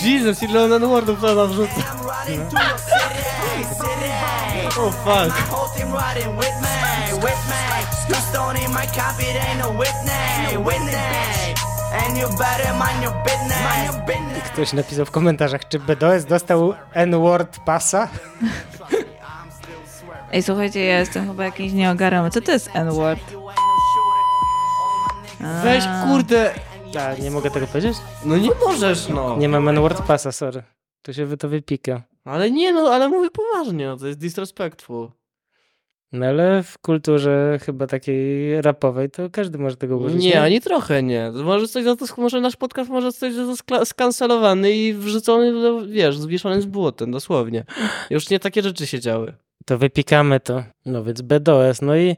[0.06, 1.82] Jesus, ile on N-wordów to wrzuca.
[4.78, 5.32] Oh fuck.
[5.50, 7.62] whole team riding with me, with me.
[8.08, 11.60] You stone in my copy, it ain't no witness, witness.
[11.92, 13.58] And you better mind your business.
[13.62, 14.42] Mind your business.
[14.52, 18.08] Ktoś napisał w komentarzach, czy BDOS dostał N-word pasa?
[20.32, 22.30] Ej, słuchajcie, ja jestem chyba jakiś nieogarany.
[22.30, 23.20] Co to jest N-word?
[25.64, 26.54] Weź kurde.
[26.94, 27.96] A, nie mogę tego powiedzieć?
[28.24, 29.36] No nie możesz, no.
[29.36, 30.62] Nie mam N-word pasa, sorry.
[31.02, 32.02] To się wy to wypika.
[32.24, 35.10] Ale nie, no, ale mówię poważnie, no, to jest disrespectful.
[36.12, 40.22] No ale w kulturze chyba takiej rapowej to każdy może tego użyć.
[40.22, 41.32] Nie, ani trochę nie.
[41.44, 46.18] Może coś za to, może nasz podcast może coś za skancelowany i wrzucony, do, wiesz,
[46.18, 47.64] zwieszony z błotem, dosłownie.
[48.10, 49.32] Już nie takie rzeczy się działy.
[49.64, 50.62] To wypikamy to.
[50.86, 51.82] No więc BDOS.
[51.82, 52.16] No i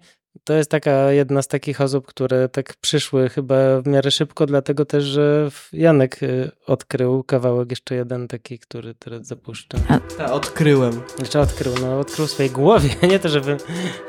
[0.48, 4.84] to jest taka jedna z takich osób, które tak przyszły chyba w miarę szybko, dlatego
[4.84, 9.78] też, że Janek y, odkrył kawałek jeszcze jeden taki, który teraz zapuszczę.
[10.18, 11.00] Tak, odkryłem.
[11.16, 13.56] Znaczy odkrył, no odkrył w swojej głowie, nie to, żeby,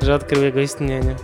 [0.02, 1.16] że odkrył jego istnienie.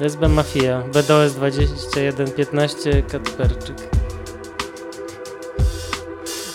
[0.00, 3.76] SB Mafia, BDOS 2115, Katperczyk.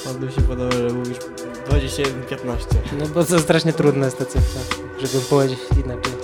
[0.05, 1.17] Bardzo mi się podoba, że mówisz
[1.69, 2.05] 21-15.
[2.99, 4.61] No bo to strasznie trudna jest ta cyfra,
[4.99, 6.22] żeby powiedzieć inaczej.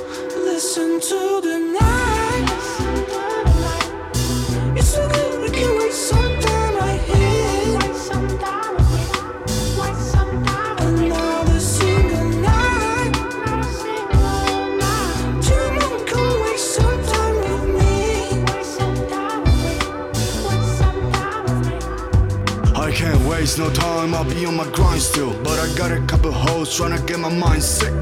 [23.49, 25.33] Waste no time, I'll be on my grind still.
[25.43, 27.93] But I got a couple hoes trying to get my mind sick.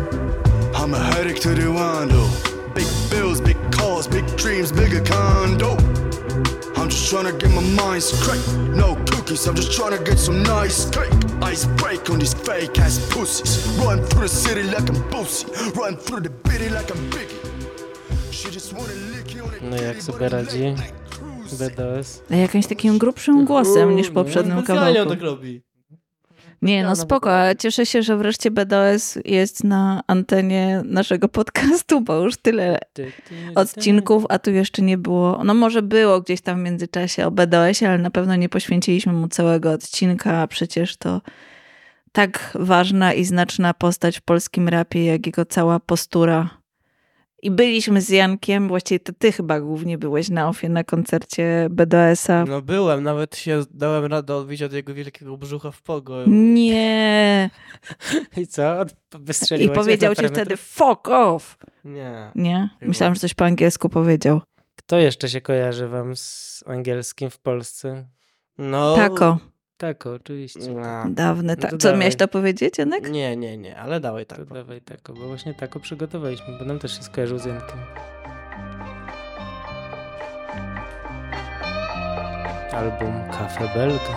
[0.75, 2.27] I'm a headache to the window.
[2.73, 5.77] Big bills, big cars, big dreams, bigger condo.
[6.75, 8.45] I'm just trying to get my mind straight.
[8.75, 11.13] No cookies, I'm just trying to get some nice cake.
[11.41, 13.67] Ice break on these fake ass pussies.
[13.79, 15.47] Run through the city like I'm Boosie.
[15.75, 17.39] Run through the bitty like I'm Biggie.
[18.31, 20.75] She just wanna lick you on the No jak sobie radzi
[21.53, 22.23] BDOS?
[22.31, 25.09] A jakimś takim grubszym głosem niż poprzednim on kawałku.
[25.09, 25.67] tak robi.
[26.61, 32.15] Nie, no spoko, ale cieszę się, że wreszcie BDOS jest na antenie naszego podcastu, bo
[32.15, 32.79] już tyle
[33.55, 35.41] odcinków, a tu jeszcze nie było.
[35.43, 39.27] No może było gdzieś tam w międzyczasie o BDOS-ie, ale na pewno nie poświęciliśmy mu
[39.27, 41.21] całego odcinka, a przecież to
[42.11, 46.49] tak ważna i znaczna postać w polskim rapie, jak jego cała postura.
[47.41, 52.45] I byliśmy z Jankiem, właściwie to ty chyba głównie byłeś na ofie na koncercie BDS-a.
[52.45, 56.23] No byłem, nawet się dałem radę odbić od jego wielkiego brzucha w pogo.
[56.27, 57.49] Nie.
[58.37, 58.79] I co?
[58.79, 61.57] Od- I Wystrzeliłeś powiedział ci wtedy fuck off.
[61.85, 62.31] Nie.
[62.35, 62.69] Nie?
[62.81, 64.41] Myślałam, że coś po angielsku powiedział.
[64.75, 68.07] Kto jeszcze się kojarzy wam z angielskim w Polsce?
[68.57, 68.95] No.
[68.95, 69.37] Tako.
[69.77, 70.59] Tak, oczywiście.
[70.73, 71.05] No.
[71.09, 71.71] Dawny No tak.
[71.71, 71.99] to Co, dawaj.
[71.99, 73.09] miałeś to powiedzieć, Janek?
[73.11, 74.37] Nie, nie, nie, ale dawaj tak.
[74.37, 77.77] To dawaj tako, bo właśnie tako przygotowaliśmy, bo nam też się skojarzył z Jankiem.
[82.73, 84.13] Album Cafe Belga.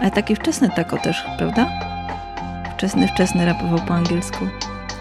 [0.00, 1.66] Ale taki wczesny tako też, prawda?
[2.76, 4.48] Wczesny, wczesny rapował po angielsku.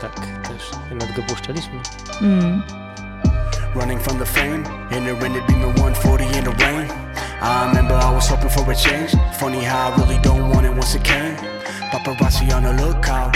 [0.01, 0.15] Tak,
[0.47, 0.71] też.
[0.89, 1.79] Jednak go puszczaliśmy.
[2.21, 2.61] Mm.
[3.75, 4.55] Running from the fame,
[4.97, 7.06] in the rented beamer 140 in the rain.
[7.39, 9.11] I remember I was hoping for a change.
[9.37, 11.35] Funny how I really don't want it once it came.
[11.91, 13.35] Paparazzi on the lookout.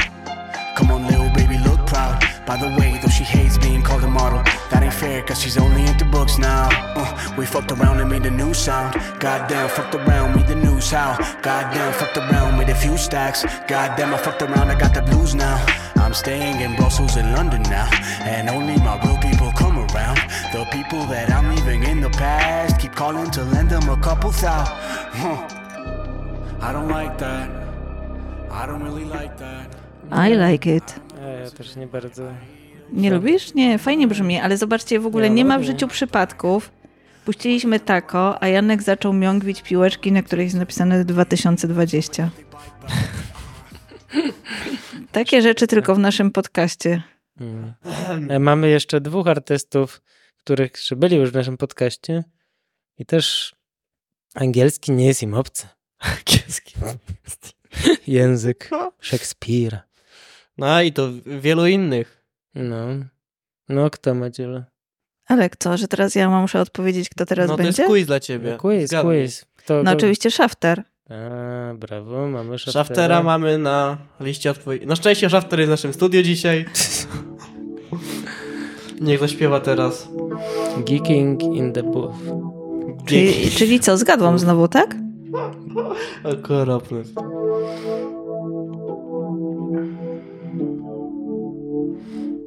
[0.75, 2.23] Come on, little baby, look proud.
[2.45, 5.57] By the way, though she hates being called a model, that ain't fair, cause she's
[5.57, 6.69] only into books now.
[6.95, 8.95] Uh, we fucked around and made a new sound.
[9.19, 11.17] Goddamn, fucked around, made the news how.
[11.43, 13.45] Goddamn, fucked around, made a few stacks.
[13.67, 15.63] Goddamn, I fucked around, I got the blues now.
[15.97, 17.87] I'm staying in Brussels and London now,
[18.21, 19.50] and only my real people.
[20.51, 24.31] The people that I'm leaving in the past keep calling to lend them a couple
[24.31, 24.63] thou.
[26.61, 27.49] I don't like that.
[28.51, 29.75] I don't really like that.
[30.11, 30.99] I like it.
[31.43, 32.23] Ja też nie bardzo.
[32.93, 33.53] Nie lubisz?
[33.53, 36.71] Nie, fajnie brzmi, ale zobaczcie, w ogóle Nie, nie ma w życiu przypadków.
[37.25, 42.29] Puściliśmy tako, a Janek zaczął miągwić piłeczki, na których jest napisane 2020.
[45.11, 47.03] Takie rzeczy tylko w naszym podcaście.
[47.39, 47.73] Mm.
[48.29, 50.01] E, Mamy jeszcze dwóch artystów,
[50.43, 52.23] których którzy byli już w naszym podcaście
[52.97, 53.55] i też
[54.35, 55.67] angielski nie jest im obcy.
[55.99, 56.73] Angielski.
[58.07, 59.83] Język Szekspira.
[60.57, 62.23] No i to wielu innych.
[62.55, 62.85] No.
[63.69, 64.65] No, kto ma dziele?
[65.25, 67.83] Ale co, że teraz ja mam muszę odpowiedzieć, kto teraz no to będzie?
[67.83, 68.51] jest quiz dla ciebie.
[68.51, 69.21] No, quiz, Zgadnij.
[69.21, 69.45] quiz.
[69.55, 70.83] Kto, No oczywiście Shafter.
[71.09, 72.83] A, brawo, mamy Szaftera.
[72.83, 74.85] Szaftera mamy na liście odpowiedzi.
[74.85, 76.65] Na szczęście Szafter jest w naszym studiu dzisiaj.
[79.01, 80.09] Niech zaśpiewa teraz.
[80.85, 82.15] Geeking in the booth.
[83.05, 84.95] Czyli, czyli co, zgadłam znowu, tak?
[86.23, 87.03] Okropny.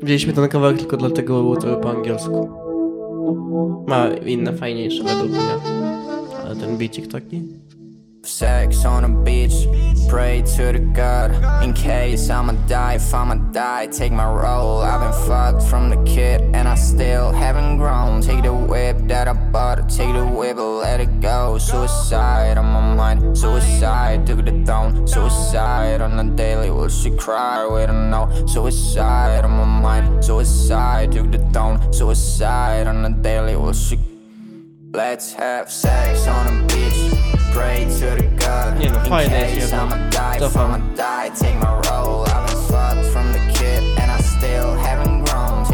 [0.02, 2.48] Wzięliśmy ten kawałek tylko dlatego, bo było to po angielsku.
[3.86, 5.40] Ma inne, fajniejsze według mnie.
[6.44, 7.42] Ale ten bicik taki...
[8.24, 9.68] Sex on the beach,
[10.08, 11.30] pray to the God
[11.62, 12.94] in case I'ma die.
[12.94, 14.80] If I'ma die, take my role.
[14.80, 18.22] I've been fucked from the kid, and I still haven't grown.
[18.22, 21.58] Take the whip that I bought, take the whip, and let it go.
[21.58, 25.06] Suicide on my mind, suicide took the throne.
[25.06, 27.66] Suicide on the daily, will she cry?
[27.66, 28.46] We don't know.
[28.46, 31.92] Suicide on my mind, suicide took the throne.
[31.92, 33.98] Suicide on the daily, will she?
[34.92, 37.43] Let's have sex on the beach.
[38.80, 40.82] Nie no, fajne jest if Cofam.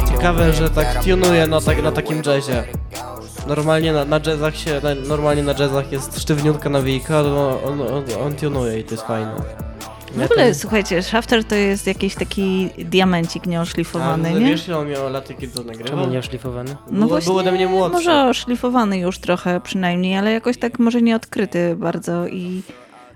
[0.09, 2.65] Ciekawe, że tak tunuje na, tak, na takim jazzie.
[3.47, 7.81] Normalnie na, na jazzach się, na, normalnie na jazzach jest sztywniutka nawijka, ale on, on,
[7.81, 9.70] on, on tunuje i to jest fajne.
[10.15, 14.47] W ogóle, słuchajcie, Shafter to jest jakiś taki diamencik nieoszlifowany, A, nie?
[14.47, 15.87] Wiesz, ile on miał lat, kiedy to nagrywał?
[15.89, 16.77] Czemu nie oszlifowany?
[16.91, 17.93] No Było, był ode mnie młodszy.
[17.99, 22.63] Może oszlifowany już trochę przynajmniej, ale jakoś tak może nie odkryty bardzo i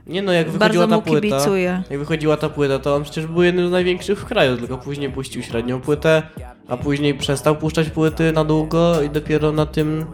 [0.07, 1.83] Nie no, jak wychodziła bardzo ta mu płyta, kibicuję.
[1.90, 5.11] jak wychodziła ta płyta, to on przecież był jednym z największych w kraju, tylko później
[5.11, 6.22] puścił średnią płytę,
[6.68, 10.05] a później przestał puszczać płyty na długo i dopiero na tym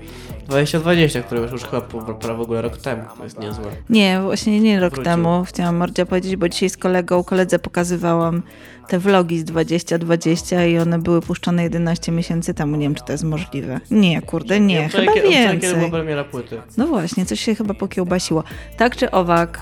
[0.49, 3.65] 2020, które już, już chyba po- w ogóle rok temu, to jest niezłe.
[3.91, 5.05] Nie, właśnie nie rok Wrócił.
[5.13, 8.43] temu chciałam Mordzia powiedzieć, bo dzisiaj z kolegą, koledze pokazywałam
[8.89, 12.77] te vlogi z 2020 i one były puszczone 11 miesięcy temu.
[12.77, 13.81] Nie wiem, czy to jest możliwe.
[13.91, 15.91] Nie, kurde, nie, Wczoraj chyba wczoraj była więcej.
[15.91, 16.63] premiera płyty.
[16.77, 18.45] No właśnie, coś się chyba pokiełbasiło.
[18.77, 19.61] Tak czy owak,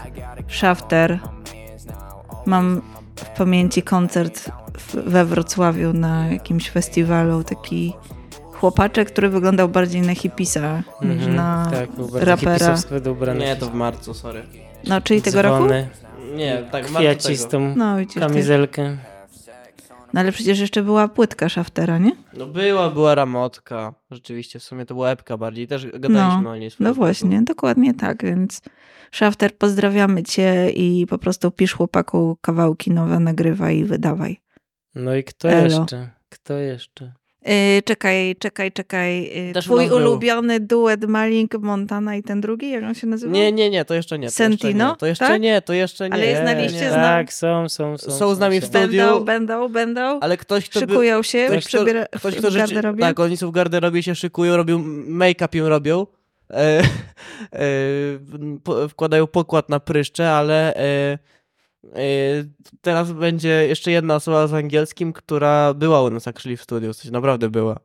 [0.48, 1.18] Shafter,
[2.46, 2.80] mam
[3.16, 4.50] w pamięci koncert
[5.06, 7.92] we Wrocławiu na jakimś festiwalu, taki
[8.52, 12.76] chłopaczek, który wyglądał bardziej na hipisa niż Mhm, na tak, był rapera.
[13.38, 14.42] Nie, to w marcu, sorry.
[14.88, 15.56] No, czyli tego roku?
[15.56, 15.88] Dzwony,
[16.36, 18.96] Nie, tak, w marcu kwiacistą No, widzisz, kamizelkę.
[20.14, 22.12] No ale przecież jeszcze była płytka Shaftera, nie?
[22.34, 23.94] No była, była ramotka.
[24.10, 25.66] Rzeczywiście, w sumie to była epka bardziej.
[25.68, 26.70] Też gadaliśmy No, o niej.
[26.80, 28.60] no właśnie, dokładnie tak, więc
[29.12, 34.40] Shafter, pozdrawiamy cię i po prostu pisz chłopaku kawałki nowe, nagrywaj i wydawaj.
[34.98, 35.64] No i kto Elo.
[35.64, 36.08] jeszcze?
[36.28, 37.12] Kto jeszcze?
[37.46, 39.22] Yy, czekaj, czekaj, czekaj.
[39.46, 43.32] Yy, Też u twój ulubiony duet Malink, Montana i ten drugi, jak on się nazywa?
[43.32, 44.26] Nie, nie, nie, to jeszcze nie.
[44.28, 45.40] To Sentino, Jeszcze nie, to jeszcze tak?
[45.42, 46.14] nie, to jeszcze nie.
[46.14, 46.90] Ale jest na liście nie.
[46.90, 48.10] z Tak, są, są, są.
[48.10, 48.68] Są z nami w są.
[48.70, 49.02] studiu.
[49.02, 50.20] Będą, będą, będą.
[50.20, 53.00] Ale ktoś, kto by- Szykują się, ktoś, kto, przebiera ktoś, w, kto w garderobie.
[53.00, 56.06] Tak, oni są w garderobie, się szykują, robią make-up im robią.
[56.50, 56.80] E,
[57.52, 61.18] e, wkładają pokład na pryszcze, ale e, e,
[62.80, 66.96] teraz będzie jeszcze jedna osoba z angielskim, która była u nas actually w studiu, w
[66.96, 67.76] sensie naprawdę była.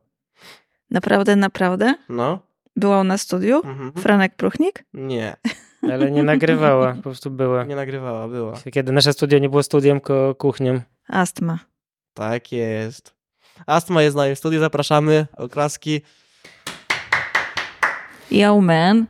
[0.90, 1.94] Naprawdę, naprawdę?
[2.08, 2.38] No.
[2.76, 3.56] Była u nas w studiu?
[3.64, 3.92] Mhm.
[3.92, 4.84] Franek Pruchnik?
[4.94, 5.36] Nie,
[5.82, 7.64] Ale nie nagrywała, po prostu była.
[7.64, 8.54] nie nagrywała, była.
[8.72, 10.80] Kiedy nasze studio nie było studiem, tylko kuchnią.
[11.08, 11.58] Astma.
[12.14, 13.14] Tak jest.
[13.66, 16.00] Astma jest z nami w studiu, zapraszamy, oklaski.
[18.30, 19.06] Yo, man.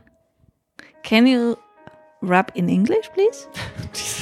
[1.09, 1.55] Can you
[2.21, 3.47] rap in English, please?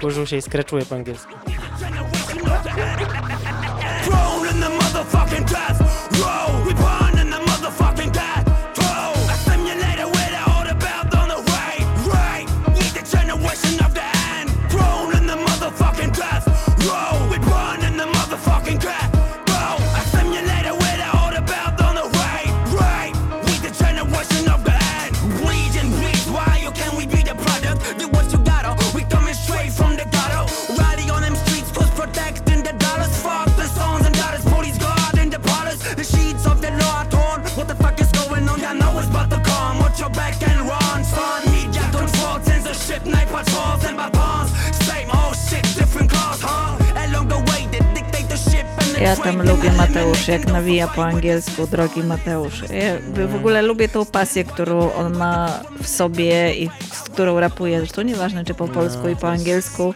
[0.00, 1.32] Kurzył się i skreczuje po angielsku.
[49.06, 52.62] Ja tam lubię Mateusz, jak nawija po angielsku, drogi Mateusz.
[52.62, 57.78] Ja w ogóle lubię tą pasję, którą on ma w sobie i z którą rapuje.
[57.78, 59.94] Zresztą nieważne, czy po polsku i po angielsku.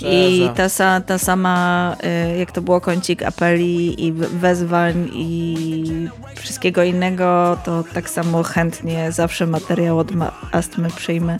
[0.00, 1.96] I ta, ta sama,
[2.34, 9.12] y, jak to było, kącik apeli i wezwań i wszystkiego innego, to tak samo chętnie
[9.12, 10.08] zawsze materiał od
[10.52, 11.38] astmy przyjmę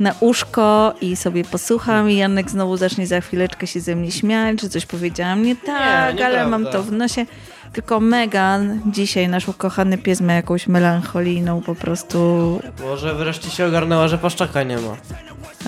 [0.00, 4.60] na uszko i sobie posłucham i Janek znowu zacznie za chwileczkę się ze mnie śmiać,
[4.60, 5.80] że coś powiedziałam nie tak,
[6.10, 6.48] ale nieprawda.
[6.48, 7.26] mam to w nosie.
[7.72, 14.08] Tylko Megan, dzisiaj nasz ukochany pies ma jakąś melancholijną po prostu Może wreszcie się ogarnęła,
[14.08, 14.96] że paszczaka nie ma.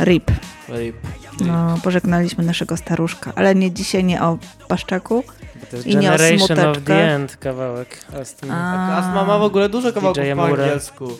[0.05, 0.31] rip.
[0.69, 0.97] Rip.
[1.41, 4.38] No, pożegnaliśmy naszego staruszka, ale nie dzisiaj, nie o
[4.69, 5.25] paszczaku,
[5.71, 6.81] To jest I nios Generation of smuteczka.
[6.94, 8.55] the End kawałek Astmy.
[8.55, 11.19] Astma ma w ogóle dużo kawałków po angielsku.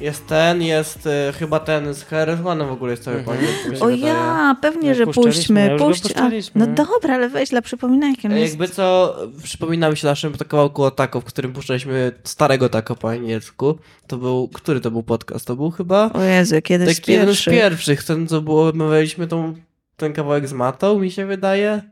[0.00, 2.04] Jest ten, jest e, chyba ten z
[2.46, 3.38] One w ogóle jest cały Mhm.
[3.80, 3.98] O wydaje.
[4.14, 5.76] ja, pewnie, No, że puśćmy.
[5.78, 6.02] Puść.
[6.16, 8.26] A, no dobra, ale weź dla przypominajki.
[8.26, 12.12] on E, jest- Jakby co, przypomina mi się naszym kawałku o Taco, w którym puszczaliśmy
[12.24, 13.78] starego Taco po angielsku.
[14.06, 15.46] To był, który to był podcast?
[15.46, 17.50] To był chyba O Jezu, kiedyś taki jeden z pierwszy.
[17.50, 19.54] pierwszych, ten co było, omawialiśmy tą,
[19.96, 21.82] ten kawałek z Matą, mi się wydaje.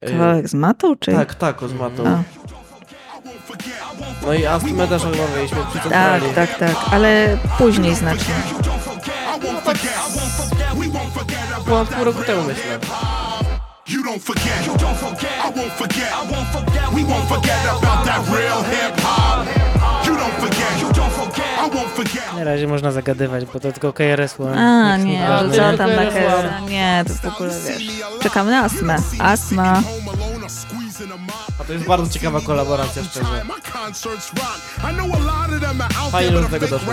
[0.00, 1.12] Kawałek z matą, czy?
[1.12, 2.06] Tak, Taco z Matą.
[2.06, 2.22] A.
[4.26, 6.26] No i Astmę też omawialiśmy przy Tak, centrali.
[6.34, 8.34] tak, tak, ale później znacznie.
[11.66, 12.78] Było pół roku temu myślę.
[13.88, 14.66] You don't forget.
[14.66, 15.30] You don't forget.
[15.44, 16.08] I won't forget.
[16.22, 16.82] I won't forget.
[16.94, 19.46] We won't forget about that real hip hop.
[20.06, 20.80] You don't forget.
[20.82, 21.46] You don't forget.
[21.66, 22.34] I won't forget.
[22.38, 24.60] Na razie można zagadywać, bo to tylko KRS One.
[24.92, 25.48] A, Nic nie, ważne.
[25.56, 26.60] to co tam na Kersa?
[26.68, 27.82] Nie, to w ogóle wiesz.
[28.22, 28.96] Czekamy na astmę.
[29.18, 29.82] Astma.
[31.60, 33.26] A to jest bardzo ciekawa kolaboracja, szczerze.
[36.10, 36.92] Fajnie, że do tego doszło.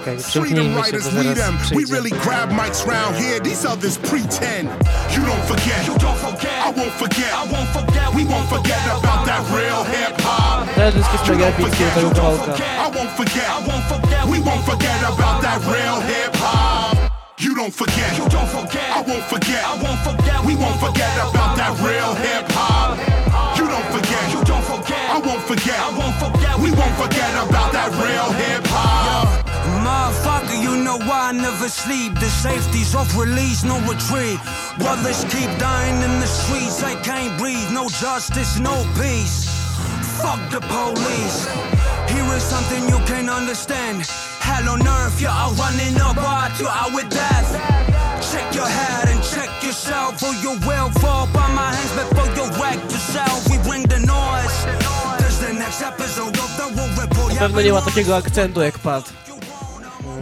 [0.03, 0.19] free 'em.
[0.21, 1.57] Freedom przymknijmy się, writers bo lead zaraz 'em.
[1.57, 1.93] We przyjdzie.
[1.95, 3.39] really grab mics round here.
[3.41, 4.65] These others pretend.
[5.15, 5.87] You don't forget.
[5.87, 6.57] You don't forget.
[6.67, 7.31] I won't forget.
[7.41, 8.07] I won't forget.
[8.15, 10.75] We won't forget about that real hip hop.
[10.75, 12.51] Teledysk jest mega epicki do tego kawałka.
[12.85, 13.47] I won't forget.
[13.57, 14.23] I won't forget.
[14.33, 16.97] We won't forget about that real hip hop.
[17.39, 18.17] You don't forget.
[18.17, 18.89] You don't forget.
[18.97, 19.61] I won't forget.
[19.73, 20.37] I won't forget.
[20.45, 22.97] We won't forget about that real hip hop.
[23.57, 24.23] You don't forget.
[24.33, 25.05] You don't forget.
[25.15, 25.79] I won't forget.
[25.89, 26.53] I won't forget.
[26.63, 28.70] We won't forget about that real hip hop.
[30.91, 32.19] You know why I never sleep.
[32.19, 34.35] The safety's off release, no retreat.
[34.77, 37.71] Brothers keep dying in the streets, I can't breathe.
[37.71, 39.47] No justice, no peace.
[40.19, 41.47] Fuck the police.
[42.11, 44.03] Here is something you can understand.
[44.43, 47.47] Hell on earth, you're out running up, but you're with death.
[48.27, 52.51] Check your head and check yourself, or you will fall by my hands before you
[52.59, 53.47] wreck yourself.
[53.47, 54.57] We bring the noise.
[55.23, 57.31] There's the next episode of the War Report.
[57.33, 59.21] Na pewno nie ma takiego akcentu jak Pat.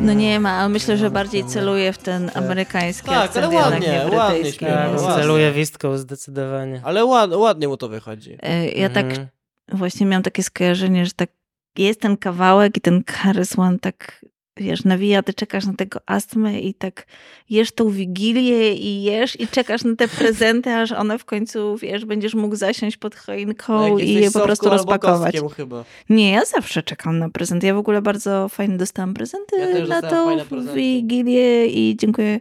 [0.02, 3.72] No nie ma, ale myślę, że bardziej celuje w ten amerykański Tak, akcent, ale jednak
[3.74, 5.22] ładnie, nie ładnie śpiewa, Tak, ładnie.
[5.22, 6.82] celuje wistką zdecydowanie.
[6.84, 8.38] Ale ład, ładnie mu to wychodzi.
[8.42, 9.28] E, Ja tak Mhm.
[9.74, 11.30] właśnie miałam takie skojarzenie, że tak
[11.78, 14.26] jest ten kawałek i ten Harris One tak,
[14.62, 17.06] wiesz, nawija, ty czekasz na tego astmę i tak
[17.50, 22.06] jesz tą wigilię i jesz i czekasz na te prezenty, aż one w końcu, wiesz,
[22.06, 25.36] będziesz mógł zasiąść pod choinką Jak i je po prostu rozpakować.
[25.56, 25.84] Chyba.
[26.10, 27.68] Nie, ja zawsze czekam na prezenty.
[27.68, 30.38] Ja w ogóle bardzo fajnie dostałam prezenty Ja na tą
[30.76, 32.40] wigilię i dziękuję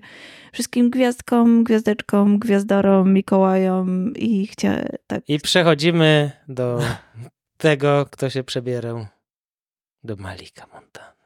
[0.53, 5.29] wszystkim gwiazdkom, gwiazdeczkom, gwiazdorom, Mikołajom i chciałam tak.
[5.29, 6.81] I przechodzimy do
[7.57, 9.07] tego, kto się przebierał
[10.05, 11.18] do Malika Montana.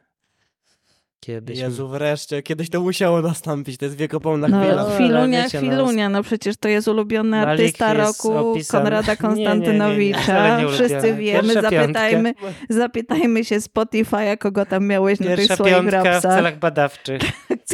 [1.26, 1.58] Kiedyś.
[1.58, 4.90] Jezu, wreszcie, kiedyś to musiało nastąpić, to jest wiekopomna No, chwila.
[4.94, 9.12] chwilunia, wiecie, no, chwilunia, no przecież to jest ulubiony Malik artysta jest roku opisany- Konrada
[9.22, 10.68] Nie, nie, nie, nie, Konstantynowicza.
[10.72, 12.34] Wszyscy wiemy, Pierwsza zapytajmy,
[12.68, 16.34] zapytajmy się Spotify'a, kogo tam miałeś na tych swoich piątka w rapsach.
[16.36, 17.22] celach badawczych.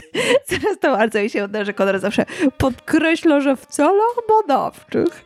[0.49, 2.25] Teraz to bardzo mi się uda, że Konrad zawsze
[2.59, 5.25] podkreśla, że w celach badawczych.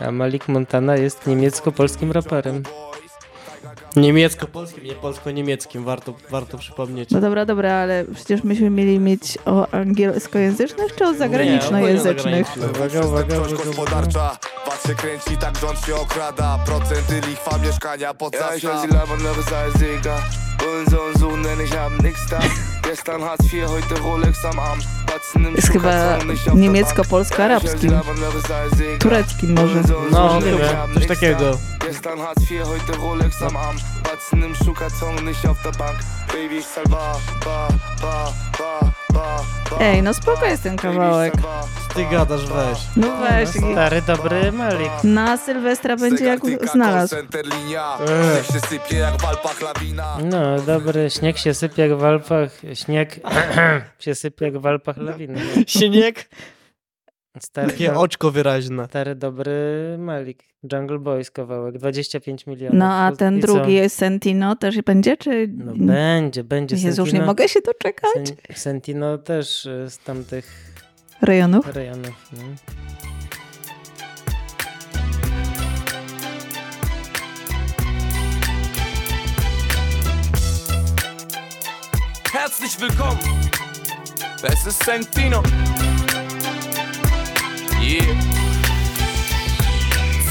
[0.00, 2.62] A Malik Montana jest niemiecko-polskim raperem.
[3.96, 7.10] Niemiecko-polskim, nie polsko-niemieckim, warto, warto przypomnieć.
[7.10, 12.56] No dobra, dobra, ale przecież myśmy mieli mieć o angielskojęzycznych czy o zagranicznojęzycznych?
[12.56, 13.64] Uwaga, uwaga, uwaga.
[13.64, 18.64] gospodarcza Was się kręci, tak rząd się okrada Procenty, lichwa, mieszkania pod Ja, ich
[25.56, 26.18] Jest chyba
[26.54, 27.92] niemiecko-polsko-arabskim.
[28.98, 29.82] Tureckim może.
[30.10, 31.58] No, chyba, haben coś takiego.
[31.80, 36.58] Gestern Hartz IV, heute Rolex am Arm Batzen im Schuhkarton, nicht auf der Bank Baby,
[36.58, 37.68] ich zahl bar, bar,
[38.02, 41.34] bar, bar, bar, bar Ej, no spoko jest ten kawałek.
[41.94, 42.78] Ty gadasz, weź.
[42.96, 43.48] No weź.
[43.48, 44.90] Stary, dobry Malik.
[45.04, 46.40] Na Sylwestra będzie jak
[46.72, 47.16] znalazł.
[49.62, 53.20] Lawina No, dobry, śnieg się sypie jak w Alpach, śnieg
[53.98, 55.40] się sypie jak w Alpach lawiny.
[55.66, 56.28] Śnieg?
[57.40, 58.86] Stary, Takie oczko wyraźne.
[58.86, 59.52] Stary, dobry
[59.98, 60.42] Malik.
[60.72, 62.78] Jungle Boys kawałek, 25 milionów.
[62.78, 65.48] No a ten I drugi jest Sentino też będzie, czy...
[65.56, 66.76] No będzie, będzie.
[66.76, 67.26] Jezu, już nie Sentino.
[67.26, 68.10] mogę się doczekać.
[68.14, 70.74] Sen- Sentino też y, z tamtych
[71.22, 71.74] Rejonów?
[71.76, 72.30] rejonów.
[72.32, 72.42] No.
[82.56, 83.18] Herzlich willkommen.
[84.44, 85.42] Es ist Santino.
[87.82, 88.33] Yeah.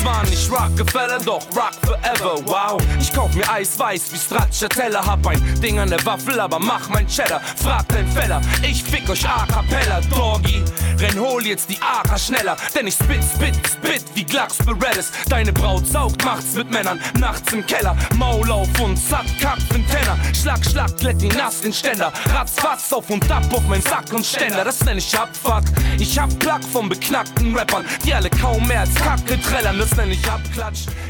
[0.03, 2.81] Zwar nicht Rockefeller, doch Rock forever, wow.
[2.99, 6.89] Ich kauf mir Eis weiß wie Stracciatella, hab ein Ding an der Waffel, aber mach
[6.89, 7.39] mein Cheddar.
[7.39, 10.61] Frag den Feller, ich fick euch a cappella, Doggy.
[10.99, 15.09] Renn, hol jetzt die AK schneller, denn ich spit, spit, spit wie Glacks Berettis.
[15.29, 17.95] Deine Braut saugt, macht's mit Männern, nachts im Keller.
[18.17, 20.17] Maul auf und zack, kack fün Tenner.
[20.33, 22.11] Schlag, schlag, klätt die nass den Ständer.
[22.33, 25.63] Ratzfatz auf und ab auf mein Sack und Ständer, das nenn ich Abfuck.
[25.97, 29.92] Ich hab Plack von beknackten Rappern, die alle kaum mehr als Kacke trällern, das.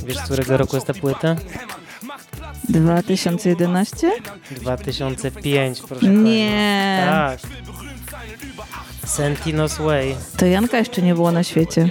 [0.05, 1.35] Wiesz, z którego roku jest ta płyta?
[2.69, 4.11] 2011?
[4.51, 7.03] 2005, proszę Nie.
[7.09, 7.39] Tak.
[9.05, 10.15] Sentinos Way.
[10.37, 11.89] To Janka jeszcze nie było na świecie.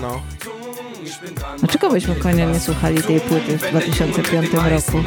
[0.00, 0.22] No.
[1.58, 4.98] Dlaczego byśmy konia nie słuchali tej płyty w 2005 roku?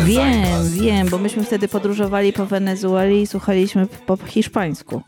[0.00, 5.02] Wiem, wiem, bo myśmy wtedy podróżowali po Wenezueli i słuchaliśmy po hiszpańsku.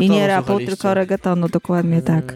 [0.00, 2.34] I nie rapu, tylko reggaetonu, dokładnie tak.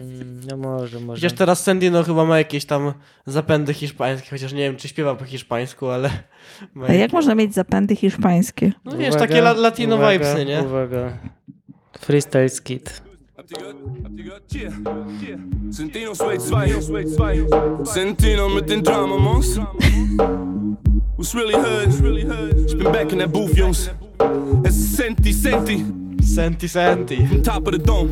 [0.49, 1.19] No może, może.
[1.19, 2.93] Chociaż teraz Sendino chyba ma jakieś tam
[3.25, 6.09] zapędy hiszpańskie, chociaż nie wiem, czy śpiewa po hiszpańsku, ale...
[6.73, 8.71] ma A jak można mieć zapędy hiszpańskie?
[8.85, 10.61] No wiesz, takie la- latino uwaga, vibesy, nie?
[10.63, 11.17] Uwaga.
[11.99, 13.01] Freestyle skit.
[15.69, 16.37] Sentino Sway
[17.05, 17.47] 2,
[17.83, 19.59] Sentino mit den Drama Monks.
[21.17, 21.89] What's really hood?
[22.67, 23.89] Ich bin back in der Booth, Jungs.
[24.63, 25.85] Es ist Senti, Senti.
[26.21, 27.27] Senti, Senti.
[27.27, 28.09] Vom Top of the Dome.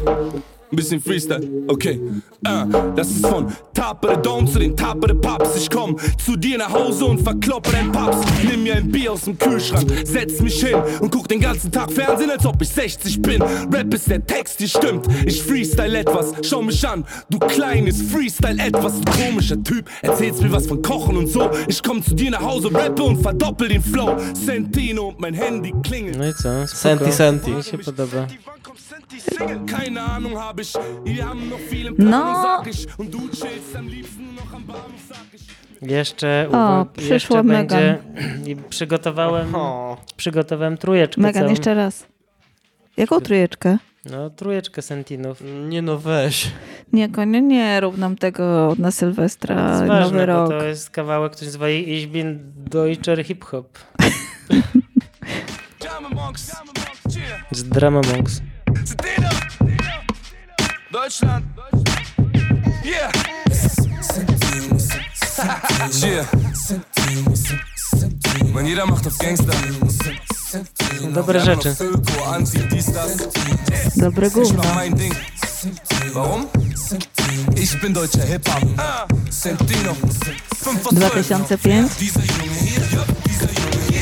[0.72, 2.00] Ein bisschen Freestyle, okay.
[2.46, 2.66] Ah,
[2.96, 5.56] das ist von Top of the Dome zu den Top of the Pops.
[5.58, 8.18] Ich komm zu dir nach Hause und verkloppe dein Paps.
[8.44, 11.92] Nimm mir ein Bier aus dem Kühlschrank, setz mich hin und guck den ganzen Tag
[11.92, 13.42] Fernsehen, als ob ich 60 bin.
[13.42, 15.08] Rap ist der Text, die stimmt.
[15.26, 19.90] Ich freestyle etwas, schau mich an, du kleines Freestyle etwas, du komischer Typ.
[20.04, 21.50] Erzählst mir was von Kochen und so.
[21.68, 24.18] Ich komm zu dir nach Hause, rappe und verdoppel den Flow.
[24.34, 26.18] Sentino und mein Handy klingelt.
[26.18, 26.68] No i co?
[26.68, 26.68] Spoko.
[26.68, 27.52] Senti, Senti.
[27.52, 28.28] Mi się podoba.
[29.68, 30.74] Keine Ahnung hab ich,
[31.06, 32.10] wir haben noch viel im No.
[32.10, 33.00] Plan, sag ich.
[33.00, 35.42] Und du chillst am liebsten nur noch am Bahnhof, sag ich.
[35.82, 37.68] Jeszcze, O, jeszcze Megan.
[37.68, 37.98] będzie
[38.52, 39.54] i przygotowałem,
[40.18, 41.50] przygotowałem trójeczkę Megan, całą.
[41.50, 42.06] jeszcze raz.
[42.98, 43.78] Jaką trójeczkę?
[44.12, 45.44] No, trójeczkę Sentinów.
[45.70, 46.52] Nie no, weź.
[46.94, 50.50] Nie, konie, nie rób nam tego na Sylwestra, To Nowy ważne, bo rok.
[50.50, 53.78] to jest kawałek, który nazywa Ich bin Deutscher Hip-Hop.
[57.52, 58.42] Z Drama Monks.
[60.92, 61.46] Deutschland.
[62.84, 63.12] Yeah.
[66.04, 66.26] Yeah.
[68.54, 69.54] Man, jeder macht auf Gangster.
[71.14, 71.76] Dobre rzeczy.
[72.94, 73.18] Das.
[73.96, 74.64] Dobre gówno.
[76.14, 76.48] Warum?
[77.56, 78.64] Ich bin deutscher Hip-Hop.
[78.78, 79.96] Ah, Sentino.
[80.64, 81.28] 5 vor 12.
[81.28, 81.92] 2005?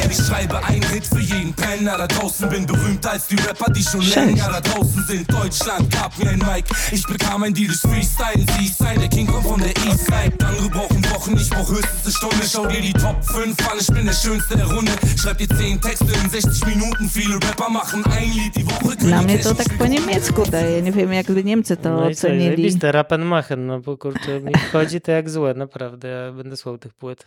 [0.10, 2.50] Ich schreibe einen Hit für jeden Penner da draußen.
[2.50, 5.32] Bin berühmter als die Rapper, die schon länger da draußen sind.
[5.32, 6.66] Deutschland gab mir ein Mic.
[6.92, 8.46] Ich bekam ein Deal durch Freestyle.
[8.60, 10.34] Sie sein, der King kommt von der Eastside.
[10.46, 12.46] Andere brauchen Wochen, ich brauch höchstens eine Stunde.
[12.52, 14.92] Schau dir die Top 5 an, ich bin der Schönste der Runde.
[15.18, 17.10] Schreib dir 10 Texte in 60 Minuten.
[17.10, 18.96] Viele Rapper machen ein Lied die Woche.
[18.98, 20.82] Dla mnie to tak po niemiecku daje.
[20.82, 22.44] Nie wiem, jakby Niemcy to No i ocenili.
[22.46, 26.78] zajebiste, Rappen Machen, no bo kurczę, mi wchodzi to jak złe, naprawdę, ja będę słuchał
[26.78, 27.26] tych płyt.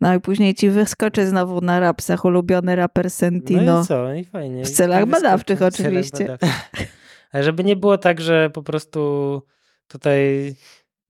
[0.00, 3.62] No i później ci wyskoczy znowu na rapsach ulubiony raper Sentino.
[3.62, 4.64] No i co, i fajnie.
[4.64, 6.24] W celach badawczych W celach oczywiście.
[6.24, 6.50] badawczych.
[7.32, 9.42] Ale żeby nie było tak, że po prostu
[9.88, 10.54] tutaj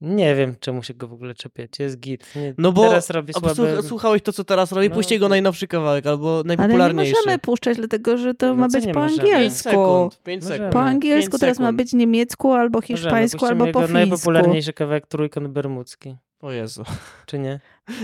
[0.01, 1.79] nie wiem, czemu się go w ogóle czepiać.
[1.79, 2.35] Jest git.
[2.35, 3.83] Nie, No bo teraz robi obsłu- słabe...
[3.83, 7.13] słuchałeś to, co teraz robi, No, puść jego najnowszy kawałek, albo Ale nie najpopularniejszy.
[7.15, 9.17] możemy puszczać, dlatego że to No ma być po możemy?
[9.23, 9.69] Pięć angielsku.
[9.69, 10.57] sekund, pięć Możemy.
[10.57, 10.73] sekund.
[10.73, 11.77] Po angielsku Pięć teraz ma sekund.
[11.77, 13.93] być niemiecku, albo hiszpańsku, albo po fińsku.
[13.93, 16.15] najpopularniejszy kawałek Trójkąt Bermudzki.
[16.41, 16.83] O Jezu.
[17.25, 17.59] Czy nie?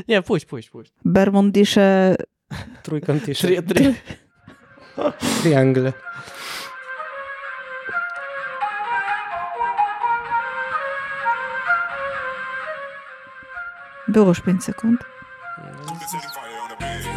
[0.07, 0.91] Nie, puść, puść, puść.
[1.05, 2.15] Bermundisze
[2.83, 3.67] Trójkąt Tri, t-shirt.
[3.67, 3.93] tri.
[5.41, 5.93] Triangle.
[14.07, 15.03] było już 5 sekund.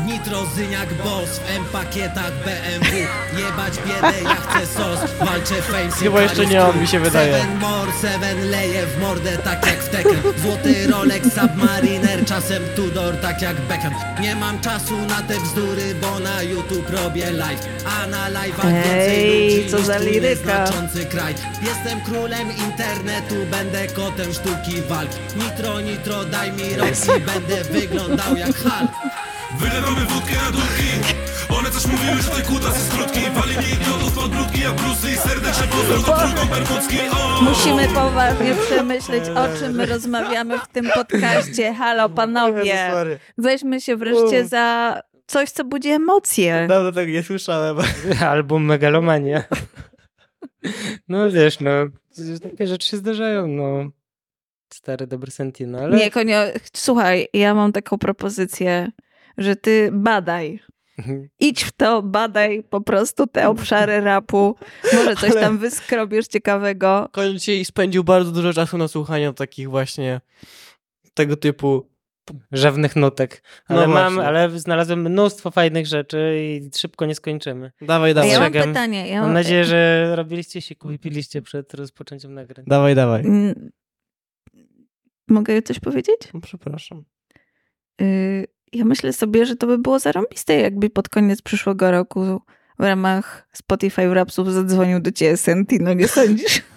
[0.06, 2.96] Nitrozyniak boss w M-pakietach BMW
[3.38, 7.32] Jebać biedę, ja chcę sos Walczę fame, Chyba jeszcze nie on, mi się wydaje.
[7.32, 10.22] Seven more, seven leje w mordę tak jak w Tekken.
[10.42, 13.94] Złoty Rolex, Submariner, czasem Tudor tak jak Beckham.
[14.20, 17.68] Nie mam czasu na te bzdury, bo na YouTube robię live.
[17.86, 20.30] A na live'ach więcej ludzi co niż za tu liryka.
[20.30, 21.34] nieznaczący kraj.
[21.62, 25.10] Jestem królem internetu, będę kotem sztuki walk.
[25.36, 28.90] Nitro, nitro, daj mi rok i będę wyglądał jak Hulk
[29.90, 30.88] Wylewamy wódkę na dudki
[31.58, 33.20] One coś mówiły, że kutas jest krótki
[33.74, 37.42] idiotów pod brudki, jak blusy I serdeczne pozdrow do trójką bermudzki O!
[37.42, 41.74] Musimy poważnie przemyśleć, o czym my rozmawiamy w tym podcaście.
[41.74, 42.92] Halo, panowie.
[43.38, 46.66] Weźmy się wreszcie za coś, co budzi emocje.
[46.68, 47.76] Dawno tego nie słyszałem.
[48.30, 49.44] Album Megalomania.
[51.08, 51.70] No wiesz, no,
[52.42, 53.90] takie rzeczy się zdarzają, no.
[54.72, 55.96] Stary, dobry Sentino, ale...
[55.96, 56.38] Nie, konio,
[56.72, 58.90] słuchaj, ja mam taką propozycję,
[59.40, 60.60] że ty badaj.
[61.40, 64.54] Idź w to, badaj po prostu te obszary rapu.
[64.94, 67.08] Może coś Ale- tam wyskrobiesz ciekawego.
[67.12, 70.20] Koń dzisiaj spędził bardzo dużo czasu na słuchaniu takich właśnie
[71.14, 71.90] tego typu
[72.52, 73.42] Żadnych nutek.
[73.68, 74.28] No Ale mam, właśnie.
[74.28, 77.72] ale znalazłem mnóstwo fajnych rzeczy i szybko nie skończymy.
[77.80, 78.30] Dawaj, dawaj.
[78.30, 79.08] ja mam pytanie.
[79.08, 79.34] Ja Mam mam...
[79.34, 82.64] nadzieję, że robiliście siku i piliście przed rozpoczęciem nagrań.
[82.68, 83.20] Dawaj, dawaj.
[83.20, 83.70] Mm,
[85.28, 86.18] Mogę coś powiedzieć?
[86.34, 87.04] No, przepraszam.
[88.02, 92.40] Y, Ja myślę sobie, że to by było zarąbiste, jakby pod koniec przyszłego roku
[92.78, 96.62] w ramach Spotify Rapsów zadzwonił do ciebie Sentino, nie sądzisz?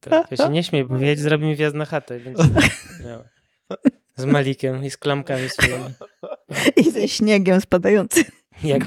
[0.00, 2.20] Tak, ja się nie śmiej, bo wiedź zrobi mi wjazd na chatę.
[2.20, 2.42] Będzie
[3.04, 3.24] miała.
[4.16, 5.84] Z Malikiem i z klamkami swoimi.
[6.76, 8.24] I ze śniegiem spadającym.
[8.64, 8.82] Jak,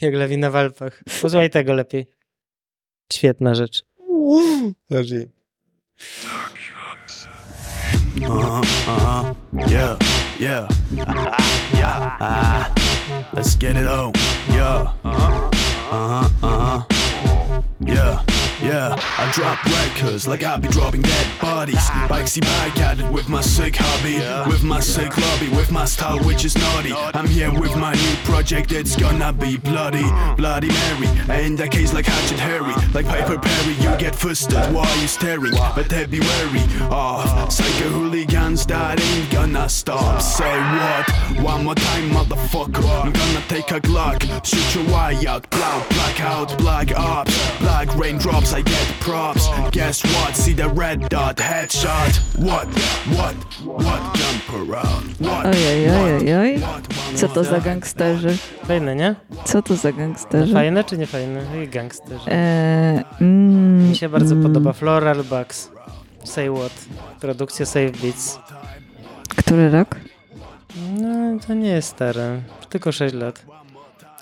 [0.00, 1.02] jak lawina w Alpach.
[1.22, 2.06] Posłuchaj tego lepiej.
[3.12, 3.82] Świetna rzecz.
[4.90, 5.28] Zażyj.
[8.20, 9.34] Uh-huh, uh-huh,
[9.70, 9.98] yeah,
[10.42, 12.74] yeah, yeah, ah,
[13.32, 14.12] let's get it on,
[14.50, 15.50] yeah, uh-huh,
[15.92, 17.01] uh-huh, uh-huh,
[17.86, 18.22] yeah,
[18.62, 23.28] yeah, I drop records like I be dropping dead bodies, bikesy bike at it with
[23.28, 24.18] my sick hobby,
[24.48, 28.16] with my sick lobby, with my style which is naughty, I'm here with my new
[28.24, 30.06] project, it's gonna be bloody,
[30.36, 35.00] bloody Mary, in that case like Hatchet Harry, like Piper Perry, you get fisted while
[35.00, 40.20] you staring, but they be wary of psycho hooligans that ain't gonna stop.
[40.20, 41.44] Say what?
[41.44, 43.04] One more time, motherfucker.
[43.04, 48.52] I'm gonna take a Glock, shoot your eye out, black, blackout, black ops, black raindrops.
[48.52, 49.48] I get props.
[49.70, 50.36] Guess what?
[50.36, 52.18] See the red dot, headshot.
[52.38, 52.66] What?
[53.16, 53.34] What?
[53.64, 54.02] What?
[54.16, 55.16] Jump around.
[55.20, 55.46] What?
[55.46, 56.60] Ojej, ojej, ojej.
[57.14, 58.36] Co to za gangsterzy?
[58.64, 59.14] Fajne, nie?
[59.44, 60.54] Co to za gangsterzy?
[60.54, 61.66] Fajne czy nie fajne?
[61.66, 62.30] Gangsterzy.
[62.30, 64.42] Eee, mm, Mi się bardzo mm.
[64.42, 65.70] podoba Floral Bucks.
[66.24, 66.72] Say What.
[67.20, 68.38] Produkcja Save Beats.
[69.36, 69.96] Który rok?
[71.00, 72.42] No, to nie jest stare.
[72.68, 73.44] Tylko 6 lat.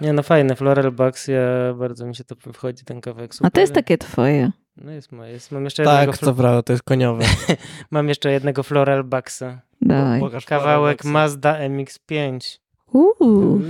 [0.00, 0.56] Nie no, fajne.
[0.56, 3.46] Floral Bucks, ja bardzo mi się to wchodzi, ten kawałek super.
[3.46, 4.52] A to jest takie twoje.
[4.76, 5.32] No jest moje.
[5.32, 6.12] Jest, mam jeszcze jednego...
[6.12, 7.24] Tak, co prawda, to jest koniowe.
[7.90, 9.60] mam jeszcze jednego Floral Bucksa.
[9.80, 10.20] Daj.
[10.20, 12.58] Pokaż Kawałek Floral Mazda MX-5.
[12.92, 13.60] Uuu.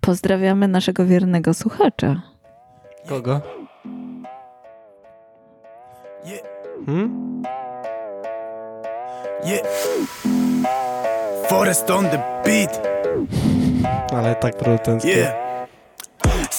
[0.00, 2.22] Pozdrawiamy naszego wiernego słuchacza.
[3.08, 3.40] Kogo?
[6.86, 7.42] Hmm?
[9.44, 9.66] Yeah.
[11.48, 12.80] Forest on the beat.
[14.12, 15.08] Ale tak producencko.
[15.08, 15.45] Yeah.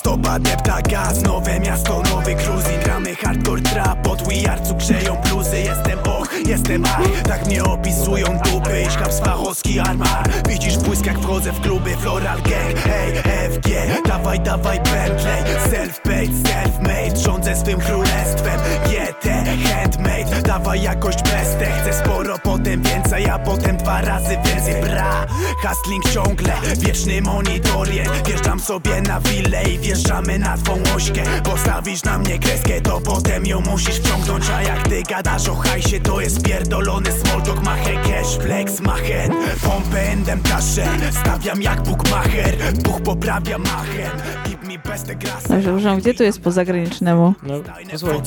[0.07, 5.99] Stopa depta gaz, nowe miasto, nowy cruising Gramy hardcore trap, pod Wiarcu grzeją bluzy Jestem
[5.99, 11.61] och, jestem ach, tak mnie opisują dupy Iszkam swachowski armar, widzisz błysk jak wchodzę w
[11.61, 13.13] kluby Floral gang, hej,
[13.51, 13.69] FG
[14.07, 22.39] Dawaj, dawaj Bentley, self-paid, self-made Rządzę swym królestwem, GT, handmade Dawaj jakość bestę, chcę sporo,
[22.43, 25.25] potem więcej A potem dwa razy więcej, bra
[25.63, 31.23] Hustling ciągle, wieczny monitorient Wjeżdżam sobie na willę i wjeżdżamy na twą ośkę.
[31.43, 34.45] Postawisz na mnie kreskę, to potem ją musisz wciągnąć.
[34.49, 39.31] A jak ty gadasz o hajsie, to jest pierdolony small talk Machę cash, flex, machen
[39.63, 40.87] Pompę endem taszę,
[41.21, 44.11] stawiam jak Bugmacher Buch poprawia machem,
[44.45, 45.07] keep me best
[45.49, 47.33] Dobrze, uważam, gdzie tu jest po zagranicznemu?
[47.43, 47.53] No,
[47.91, 48.21] posłuchaj.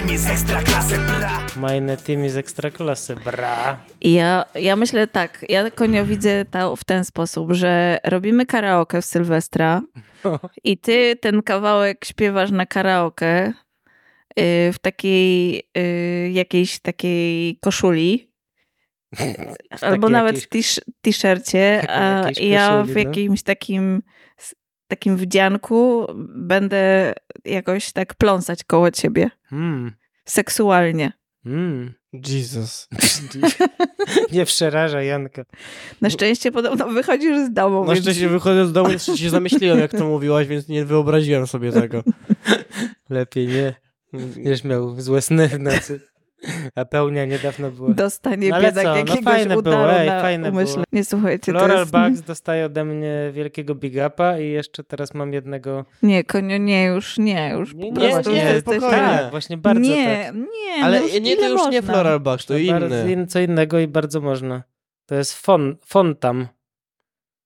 [0.00, 3.84] Wchodzę pussy, meine team jest ekstra klasy, bra Majne teamy z ekstraklasy, bra.
[4.00, 9.04] Ja, ja myślę tak, ja konio widzę to w ten sposób, że robimy karaoke w
[9.04, 9.82] Sylwestra
[10.64, 18.32] i ty ten kawałek śpiewasz na karaoke y, w takiej y, jakiejś takiej koszuli.
[19.80, 23.00] Albo nawet jakiejś- t-shircie, a ja w no.
[23.00, 24.02] jakimś takim
[24.90, 27.14] takim wdzianku będę
[27.44, 29.30] jakoś tak pląsać koło ciebie.
[29.44, 29.92] Hmm.
[30.24, 31.12] Seksualnie.
[31.46, 31.94] Mm.
[32.12, 32.88] Jesus.
[34.32, 35.44] Nie przeraża Janka.
[36.00, 37.84] Na szczęście podobno wychodzisz z domu.
[37.84, 41.46] Na więc- szczęście wychodzę z domu, jeszcze się zamyśliłem, jak to mówiłaś, więc nie wyobraziłem
[41.46, 42.02] sobie tego.
[43.10, 43.74] Lepiej nie.
[44.12, 46.00] Będziesz miał złe sny w nocy.
[46.74, 47.90] A pełnia niedawno była.
[47.94, 50.74] Dostanie No biedak co, no jakiegoś fajne udaru było, ej, na fajne umyśle.
[50.74, 50.84] było.
[50.92, 51.92] Nie słuchajcie, to Floral jest...
[51.92, 55.84] Bugs dostaje ode mnie wielkiego big upa i jeszcze teraz mam jednego...
[56.02, 58.96] Nie, konio, nie, już nie, już Nie, po nie, prostu nie, jesteś- spokojnie.
[58.96, 60.34] Tak, właśnie bardzo nie, tak.
[60.34, 61.92] Nie, Ale no już nie, to już nie można?
[61.92, 63.12] Floral Bugs, to bardzo inny.
[63.12, 64.62] in- co innego i bardzo można.
[65.06, 66.48] To jest fon, Fontam.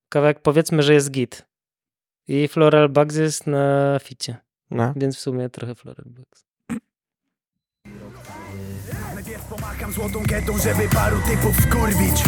[0.09, 1.47] Kawałek powiedzmy, że jest git.
[2.29, 4.37] I Floral Bugs jest na ficie.
[4.71, 4.93] No.
[4.97, 6.44] Więc w sumie trochę Floral Bugs.
[7.85, 9.14] Yok.
[9.51, 12.23] Pomacham złotą kietą, żeby paru typów wkurwić?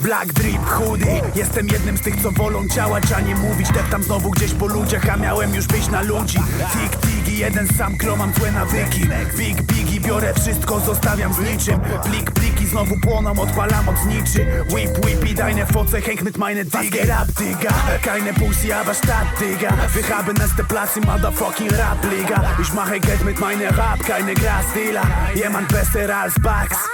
[0.00, 1.22] Black drip, hoodie.
[1.34, 3.68] Jestem jednym z tych, co wolą działać, a nie mówić.
[3.72, 6.38] Deptam znowu gdzieś po ludziach, a miałem już być na ludzi.
[6.72, 9.00] Tik, tigi, jeden sam klo, mam złe nawyki.
[9.36, 11.80] Big, bigi, biorę wszystko, zostawiam z niczym.
[12.04, 14.46] Plik, pliki, znowu płoną, odpalam od zniczy.
[14.70, 17.70] Whip, whip i deine Foce, mit meine Digga Rap, Digga,
[18.02, 23.00] keine Pussy, aber Stadt, Digga Wir haben es der Platz im motherfucking Rap-Liga Ich mache
[23.00, 25.02] Geld mit meiner Rap, keine Grasdealer
[25.34, 26.88] Jemand besser Bugs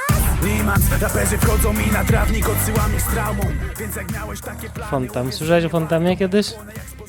[0.44, 3.42] Niemand, raperzy wchodzą mi na trawnik, odsyłam ich z traumą
[3.80, 5.32] Więc jak miałeś takie plany Fontam.
[5.32, 6.54] Słyszałeś o Fontamie kiedyś?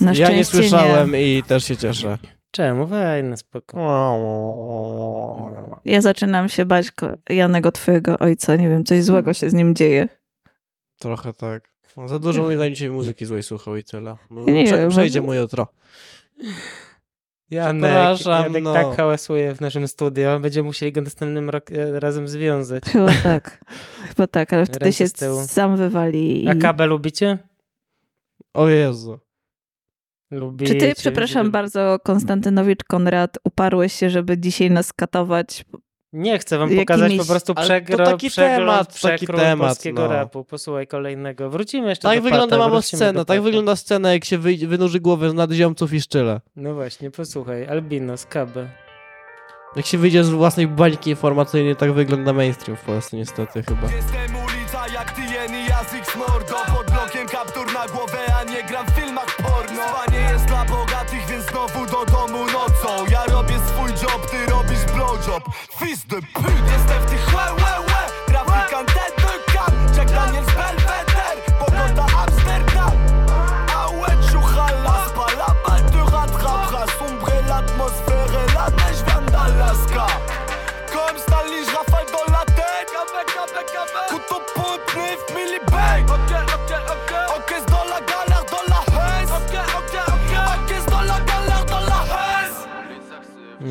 [0.01, 2.17] Na Ja nie słyszałem i też się cieszę.
[2.51, 2.87] Czemu?
[2.87, 3.77] Fajne, spoko.
[5.85, 6.87] Ja zaczynam się bać
[7.29, 8.55] Janego, twojego ojca.
[8.55, 10.07] Nie wiem, coś złego się z nim dzieje.
[10.99, 11.69] Trochę tak.
[12.05, 14.17] Za dużo moim zdaniem dzisiaj muzyki złej słuchał i tyle.
[14.29, 15.67] No, Nie prze, przejdzie mu jutro.
[17.51, 18.73] Janek, Przepraszam, Janek no.
[18.73, 20.39] tak hałasuje w naszym studio.
[20.39, 22.83] Będziemy musieli go następnym rok, e, razem związać.
[22.83, 23.65] Chyba tak.
[24.09, 26.43] Chyba tak, ale wtedy Ręce się sam wywali.
[26.43, 26.47] I...
[26.47, 27.37] A kabę lubicie?
[28.53, 29.19] O Jezu.
[30.31, 30.73] Lubicie.
[30.73, 35.65] Czy ty, przepraszam bardzo, Konstantynowicz Konrad, uparłeś się, żeby dzisiaj nas katować?
[36.13, 40.01] Nie chcę wam pokazać Jakimiś- po prostu Ale przegro, to taki temat, taki temat, polskiego
[40.01, 40.13] no.
[40.13, 40.43] rapu.
[40.43, 41.49] Posłuchaj kolejnego.
[41.49, 44.99] Wrócimy jeszcze Tak do wygląda Pata, mamo scena, tak wygląda scena, jak się wy, wynurzy
[44.99, 46.41] głowę z nad ziomców i szczyle.
[46.55, 47.67] No właśnie, posłuchaj.
[47.67, 48.69] Albinos, kabę.
[49.75, 53.81] Jak się wyjdzie z własnej bańki informacyjnej, tak wygląda mainstream w Polsce niestety chyba.
[53.95, 58.17] Jestem ulica jak TN i Azix Mordo Pod blokiem kaptur na głowę,
[65.79, 67.88] blowjob Fist the pit Jestem w tych łe,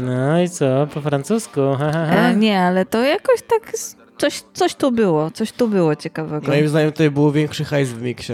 [0.03, 0.87] No i co?
[0.95, 1.61] Po francusku?
[1.61, 3.73] E, nie, ale to jakoś tak...
[4.19, 6.47] Coś, coś tu było, coś tu było ciekawego.
[6.47, 8.33] Moim zdaniem tutaj był większy hajs w miksie.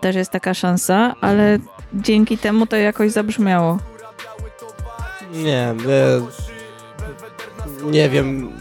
[0.00, 1.58] Też jest taka szansa, ale
[1.94, 3.78] dzięki temu to jakoś zabrzmiało.
[5.32, 5.74] Nie, e,
[7.84, 8.52] nie wiem,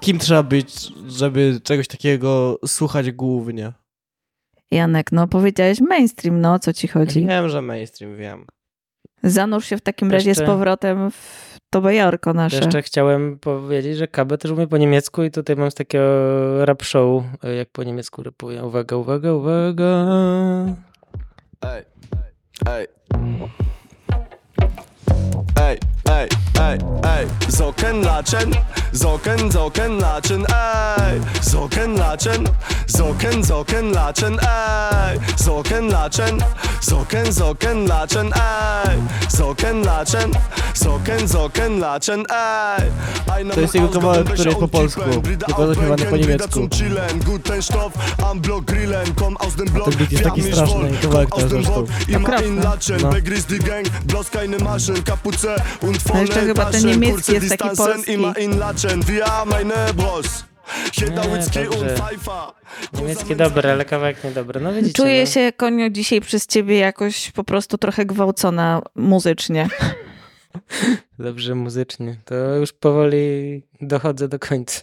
[0.00, 3.72] kim trzeba być, żeby czegoś takiego słuchać głównie.
[4.70, 7.26] Janek, no powiedziałeś mainstream, no o co ci chodzi?
[7.26, 8.46] Wiem, że mainstream, wiem.
[9.22, 12.56] Zanurz się w takim razie z Jeszcze- powrotem w to bajorko nasze.
[12.56, 16.82] Jeszcze chciałem powiedzieć, że Kabę też umie po niemiecku i tutaj mam z takiego rap
[16.82, 18.64] show, e, jak po niemiecku rapuje.
[18.64, 20.06] Uwaga, uwaga, uwaga.
[21.62, 21.82] Ej,
[22.68, 22.86] ej.
[26.16, 26.28] Ej,
[26.60, 28.50] ej, ej, latschen,
[28.92, 31.20] Socken, Socken latschen, ey.
[31.42, 32.48] Socken latschen,
[32.86, 35.18] Socken, Socken latschen, ey.
[35.36, 36.42] Socken latschen,
[36.80, 38.96] Socken, Socken latschen, ey.
[39.28, 40.30] Socken latschen,
[40.74, 42.90] Socken, Socken latschen, ey.
[43.36, 45.00] Einer To jest jego kawałek, który jest po polsku,
[45.46, 46.48] tylko zaśpiewany po niemiecku.
[46.52, 47.20] zum Chillen.
[47.24, 47.92] Guten Stoff
[48.30, 49.88] am Block grillen, komm aus dem Block.
[49.90, 52.46] ten beat jest taki straszny kawałek Komm aus też dem zresztą.
[52.46, 53.08] In Latschen, No.
[53.08, 57.76] begrüßt die Gang, bloß keine Maschen, Kapuze und No jeszcze chyba ten niemiecki jest taki
[57.76, 58.18] polski.
[58.18, 58.32] Nie,
[61.10, 61.94] dobrze.
[62.92, 64.60] Niemiecki dobry, ale kawałek niedobry.
[64.60, 64.92] No widzicie.
[64.92, 65.26] Czuję no.
[65.26, 69.68] się, konio, dzisiaj przez ciebie jakoś po prostu trochę gwałcona muzycznie.
[71.18, 72.16] Dobrze muzycznie.
[72.24, 74.80] To już powoli dochodzę do końca.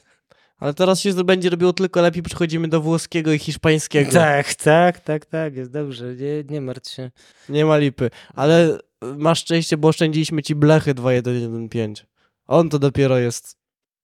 [0.59, 4.11] Ale teraz się będzie robiło tylko lepiej, przechodzimy do włoskiego i hiszpańskiego.
[4.11, 6.15] Tak, tak, tak, tak, jest dobrze.
[6.15, 7.11] Nie, nie martw się.
[7.49, 8.09] Nie ma lipy.
[8.35, 8.79] Ale
[9.17, 12.05] masz szczęście, bo oszczędziliśmy ci blechy 2115.
[12.47, 13.57] On to dopiero jest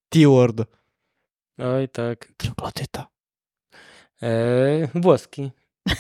[0.10, 0.62] T-word.
[1.58, 2.34] Oj, tak.
[2.38, 3.08] Troglodyta.
[4.22, 5.52] Eee, włoski.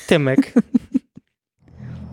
[0.07, 0.53] Tymek.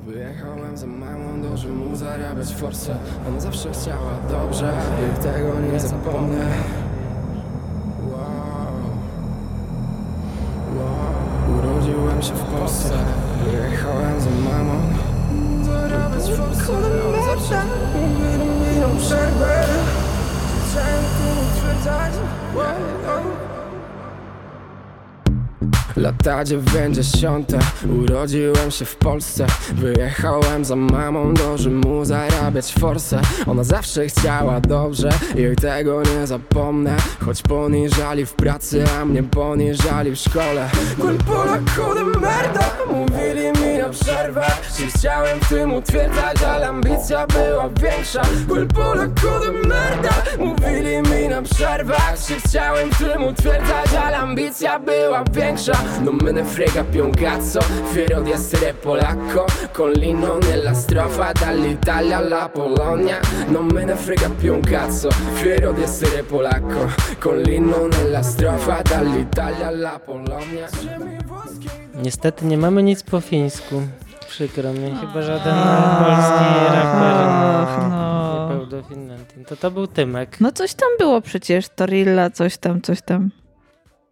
[0.07, 4.73] Wyjechałem za małą, dąży mu zarabiać forsę Ona zawsze chciała dobrze
[5.19, 6.47] i tego nie zapomnę
[8.03, 8.73] Wow,
[10.77, 11.59] wow.
[11.59, 13.05] Urodziłem się w Polsce
[13.45, 15.06] Wyjechałem za mamą
[19.07, 19.65] przerwę
[20.69, 22.13] Chciałem tu utwierdzać
[25.97, 27.59] Lata dziewięćdziesiąte
[28.03, 29.47] Urodziłem się w Polsce.
[29.75, 33.21] Wyjechałem za mamą do Rzymu Zarabiać forsę.
[33.47, 36.97] Ona zawsze chciała dobrze I tego nie zapomnę.
[37.25, 40.71] Choć poniżali w pracy A mnie poniżali w szkole.
[41.01, 44.47] Quel Polaco de merda Mówili mi na przerwę.
[44.79, 48.23] Że chciałem w tym utwierdzać Ale ambicja była większa.
[48.49, 51.97] Quel Polaco de merda Mówili mi na przerwę.
[52.29, 57.11] Że chciałem w tym utwierdzać Ale ambicja była większa Non me ne frega più un
[57.11, 63.95] cazzo Fiero di essere polacco Con l'inno nella strofa Dall'Italia alla Polonia Non me ne
[63.95, 70.69] frega più un cazzo Fiero di essere polacco Con l'inno nella strofa Dall'Italia alla Polonia
[72.03, 73.83] Niestety nie mamy nic po fińsku.
[74.29, 75.55] Przykro mi, chyba żaden
[75.99, 78.49] polski raper no.
[78.51, 79.45] nie był do Finlandii.
[79.45, 80.41] To to był Tymek.
[80.41, 83.31] No coś tam było przecież, Torilla, coś tam, coś tam.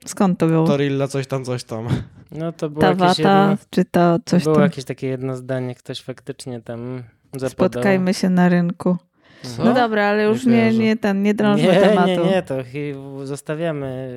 [0.04, 0.66] Skąd to było?
[0.66, 1.88] Torilla, coś tam, coś tam.
[2.32, 4.64] No to było Ta jakieś wata, jedno, czy to coś było tam?
[4.64, 7.02] jakieś takie jedno zdanie, ktoś faktycznie tam
[7.32, 7.48] zapodał.
[7.50, 8.96] Spotkajmy się na rynku.
[9.42, 9.64] Co?
[9.64, 12.08] No dobra, ale już Nie nie, nie, ten, nie drążmy nie, tematu.
[12.08, 12.54] Nie, nie, to
[13.26, 14.08] zostawiamy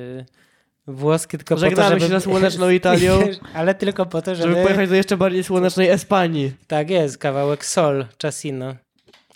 [0.88, 2.00] y, włoskie tylko po to, żeby...
[2.00, 3.18] się ze słoneczną Italią.
[3.54, 4.48] ale tylko po to, żeby...
[4.48, 6.52] Żeby pojechać do jeszcze bardziej słonecznej Espanii.
[6.66, 8.74] Tak jest, kawałek Sol, Czasino.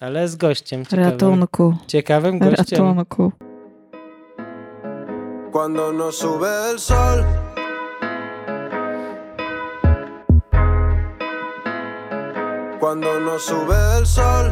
[0.00, 1.10] Ale z gościem ciekawym.
[1.10, 1.76] Ratunku.
[1.86, 2.78] Ciekawym gościem.
[2.78, 3.32] Ratunku.
[5.52, 7.26] Cuando no sube el sol.
[12.80, 14.50] Cuando no sube el sol.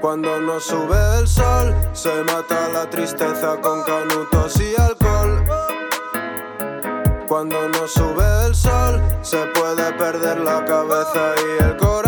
[0.00, 5.44] Cuando no sube el sol, se mata la tristeza con canutos y alcohol.
[7.28, 12.05] Cuando no sube el sol, se puede perder la cabeza y el corazón.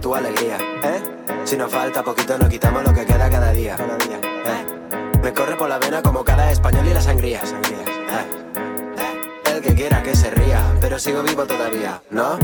[0.00, 0.56] ¿Cuánto vale tu alegría?
[0.82, 1.02] ¿Eh?
[1.44, 3.76] Si nos falta poquito, no quitamos lo que queda cada día.
[3.76, 5.18] ¿Eh?
[5.22, 7.42] Me corre por la vena como cada español y la sangría.
[7.42, 9.52] ¿Eh?
[9.52, 12.38] El que quiera que se ría, pero sigo vivo todavía, ¿no?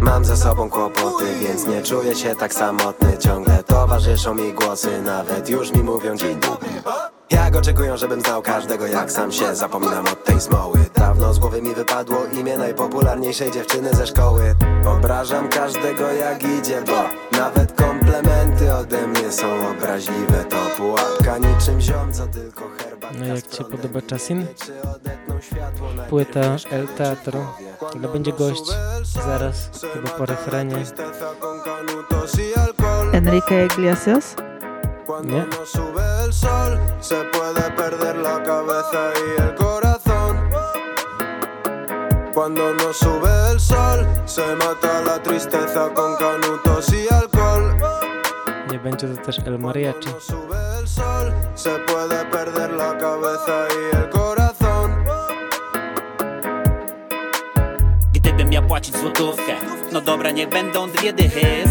[0.00, 5.48] Mam ze sobą kłopoty, więc nie czuję się tak samotny Ciągle towarzyszą mi głosy, nawet
[5.48, 10.24] już mi mówią dzień dobry Jak oczekują, żebym znał każdego jak sam się Zapominam od
[10.24, 14.54] tej smoły Dawno z głowy mi wypadło imię najpopularniejszej dziewczyny ze szkoły
[14.86, 17.02] Obrażam każdego jak idzie, bo
[17.38, 23.46] nawet komplementy ode mnie są obraźliwe To pułapka niczym ziom, co tylko herbatka No jak
[23.46, 24.46] ci podoba Czasin?
[26.08, 27.54] Płyta El Teatro.
[27.94, 28.62] Ale będzie gość
[29.26, 30.76] zaraz, chyba po refrenie.
[33.12, 34.36] Enrique Iglesias?
[35.06, 35.46] Nie?
[35.46, 40.50] No sube el sol, se puede perder la cabeza y el corazón.
[42.34, 47.76] Cuando no sube el sol, se mata la tristeza con canutos y alcohol.
[48.70, 50.08] Nie będzie to też El Mariachi.
[50.20, 55.04] Sube el sol, se puede perder la cabeza y el corazón.
[58.12, 59.54] Gdybym miał płacić złotówkę
[59.92, 61.64] No dobra, niech będą dwie dychy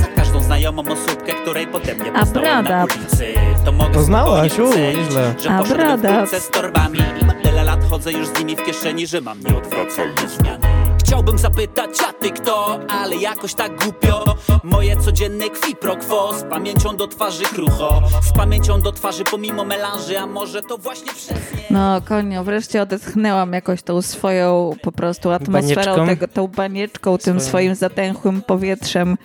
[0.46, 3.34] znajomą osóbkę, której potem nie poznałem na ulicy.
[3.66, 5.36] To mogę Poznałaś, u, nieźle.
[5.44, 6.20] Że A poszedłem w brada.
[6.20, 10.30] kulce z torbami I tyle lat chodzę już z nimi w kieszeni Że mam nieodwracalne
[10.40, 10.68] zmiany.
[11.00, 12.80] Chciałbym zapytać, a ty kto?
[12.90, 14.36] Ale jakoś tak głupio.
[14.64, 16.34] Moje codzienne kwi pro quo.
[16.40, 18.02] Z pamięcią do twarzy krucho.
[18.22, 21.64] Z pamięcią do twarzy pomimo melanży A może to właśnie przez nie?
[21.70, 26.06] No konio, wreszcie odetchnęłam jakoś tą swoją po prostu atmosferą, Banieczką?
[26.08, 29.18] tego, tą banieczką, tym swoim zatęchłym powietrzem,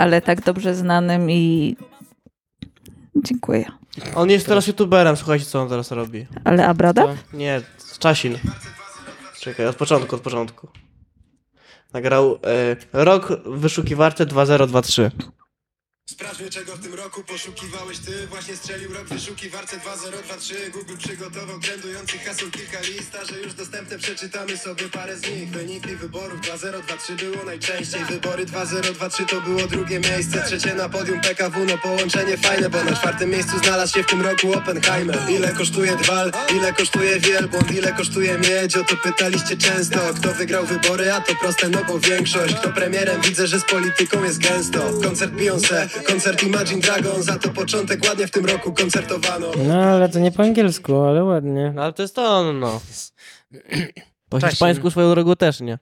[0.00, 1.76] ale tak dobrze znanym i
[3.16, 3.64] dziękuję.
[4.14, 6.26] On jest teraz youtuberem, słuchajcie co on teraz robi.
[6.44, 7.06] Ale Abrada?
[7.32, 7.60] Nie,
[7.98, 8.38] Czasin.
[9.40, 10.68] Czekaj, od początku, od początku.
[11.92, 15.10] Nagrał e, rok w wyszukiwarce 2023.
[16.10, 18.26] Sprawdźmy czego w tym roku poszukiwałeś ty?
[18.26, 24.56] Właśnie strzelił rok wyszukiwarce 2023 Google przygotował trendujących haseł kilka lista Że już dostępne przeczytamy
[24.56, 25.50] sobie parę z nich.
[25.50, 28.04] Wyniki wyborów 2023 było najczęściej.
[28.04, 30.42] Wybory 2023 to było drugie miejsce.
[30.46, 34.22] Trzecie na podium PKW, no połączenie fajne Bo na czwartym miejscu znalazł się w tym
[34.22, 35.18] roku Oppenheimer.
[35.28, 39.98] Ile kosztuje Dwal, ile kosztuje Wielbłąd Ile kosztuje Miedź, o to pytaliście często.
[40.16, 42.54] Kto wygrał wybory, a to proste, no bo większość.
[42.54, 44.92] Kto premierem, widzę, że z polityką jest gęsto.
[45.02, 50.08] Koncert Beyoncé, koncert Imagine Dragons A to początek ładnie w tym roku koncertowano No ale
[50.08, 51.72] to nie po angielsku, ale ładnie.
[51.74, 52.80] No ale to jest to on, no.
[54.28, 54.50] Po Czasin.
[54.50, 55.78] hiszpańsku swoją drogą też nie.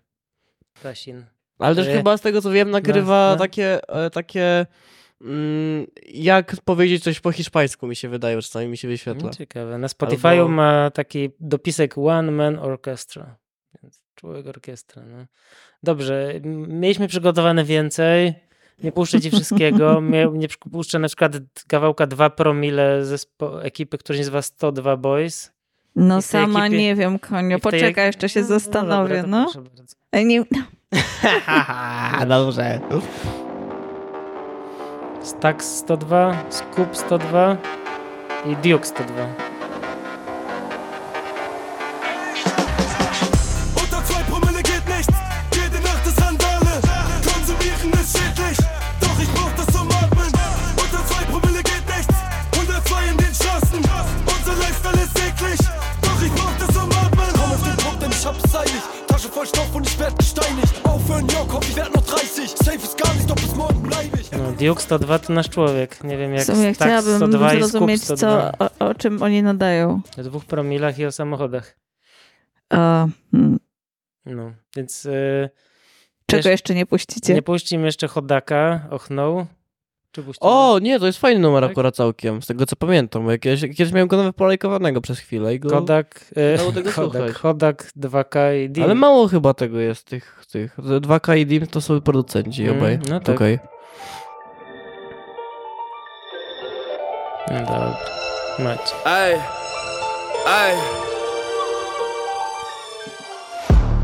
[0.83, 1.25] Czasin.
[1.59, 3.39] Ale też E, chyba z tego co wiem nagrywa no, no.
[3.39, 4.67] takie, e, takie
[5.21, 9.29] mm, jak powiedzieć coś po hiszpańsku mi się wydaje, czasami mi się wyświetla.
[9.29, 9.79] No, ciekawe.
[9.79, 13.37] Na Spotify'u Albo- ma taki dopisek One Man Orchestra.
[13.83, 15.03] Więc człowiek orkiestra.
[15.07, 15.27] No.
[15.83, 18.35] Dobrze, m- mieliśmy przygotowane więcej.
[18.83, 20.01] Nie puszczę ci wszystkiego.
[20.33, 21.33] Nie puszczę na przykład
[21.69, 25.53] kawałka 2 promile zespo- ekipy, która się nazywa 102 Boys.
[25.97, 27.59] No sama ekipie- nie wiem, konio.
[27.61, 29.45] tej- Poczekaj, jeszcze się No, no zastanowię, dobra, no.
[29.45, 29.95] proszę bardzo.
[30.13, 30.45] Ej, nie...
[31.47, 32.81] A dobrze.
[35.23, 37.57] Stax 102, Scoop 102
[38.47, 39.48] i Duke 102.
[64.61, 66.05] Duke 102 to nasz człowiek.
[66.05, 68.53] Nie wiem jak W sumie Stax chciałabym 102 i Scoop zrozumieć, 102.
[68.59, 70.01] co, o, o czym oni nadają.
[70.19, 71.79] O dwóch promilach i o samochodach.
[72.71, 73.59] A, hmm.
[74.27, 75.07] No, więc...
[75.07, 75.51] y,
[76.27, 77.35] Czego jeszcze- jeszcze nie puścicie?
[77.35, 79.47] Nie puścimy jeszcze Hodaka, Ochnął.
[80.13, 80.51] Czy puścimy?
[80.51, 81.71] O, nie, to jest fajny numer Tak?
[81.71, 85.55] akurat całkiem, z tego co pamiętam, bo jakieś, kiedyś miałem go nawet polajkowanego przez chwilę
[85.55, 85.71] i go...
[85.71, 87.33] Kodak, e, dało tego Kodak.
[87.39, 88.85] Kodak 2K i Dim.
[88.85, 90.79] Ale mało chyba tego jest, tych, tych.
[90.79, 92.99] 2K i Dim to są producenci Mm, obaj.
[93.09, 93.37] no tak.
[93.37, 93.59] Okej.
[97.51, 97.97] No Dobra,
[98.59, 98.95] macie.
[99.07, 99.35] Ej,
[100.47, 100.77] ej.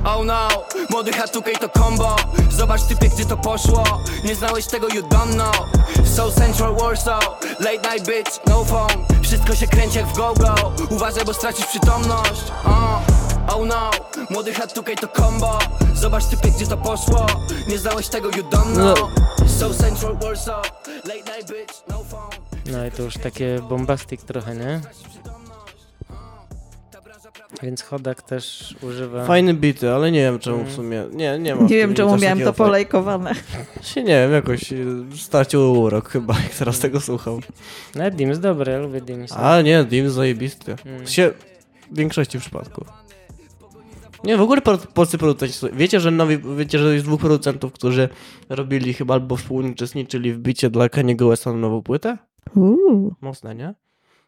[0.04, 0.48] Oh no,
[0.90, 2.16] młody Hatukej to combo.
[2.50, 3.84] Zobacz typie gdzie to poszło.
[4.24, 5.66] Nie znałeś tego you don't know.
[6.16, 7.24] Soul Central Warsaw
[7.60, 9.06] Late night bitch, no phone.
[9.22, 10.72] Wszystko się kręci jak w go-go.
[10.90, 12.42] Uważaj bo stracisz przytomność.
[12.64, 13.24] Uh.
[13.48, 13.90] Oh no,
[14.30, 15.58] młody Hatukej to combo.
[15.94, 17.26] Zobacz typie gdzie to poszło.
[17.68, 19.10] Nie znałeś tego you don't know.
[19.58, 20.70] Soul Central Warsaw
[21.04, 24.80] Late night bitch, no phone No i to już takie bombastic trochę, nie?
[27.62, 29.24] Więc Hodak też używa...
[29.24, 30.72] Fajne bity, ale nie wiem czemu w Mm.
[30.74, 31.04] sumie.
[31.12, 31.66] Nie, nie mam.
[31.66, 33.32] Nie wiem, czemu miałem to polajkowane.
[33.82, 34.86] Się nie wiem, jakoś y,
[35.16, 37.40] stracił urok chyba, jak teraz tego słucham.
[37.94, 39.32] No Dims dobry, ja lubię Dims.
[39.32, 40.76] A nie, Dim zajebisty.
[40.86, 41.06] Mm.
[41.06, 41.32] Się
[41.92, 42.88] w większości przypadków.
[44.24, 44.60] Nie, w ogóle
[44.94, 45.54] polscy producenci.
[45.54, 48.08] są- Wiecie, że nowi, wiecie, że jest dwóch producentów, którzy
[48.48, 52.18] robili chyba albo współuczestniczyli w bicie dla Kaniego Westa na nową płytę?
[52.56, 53.14] Uuu.
[53.20, 53.74] Mocne, nie?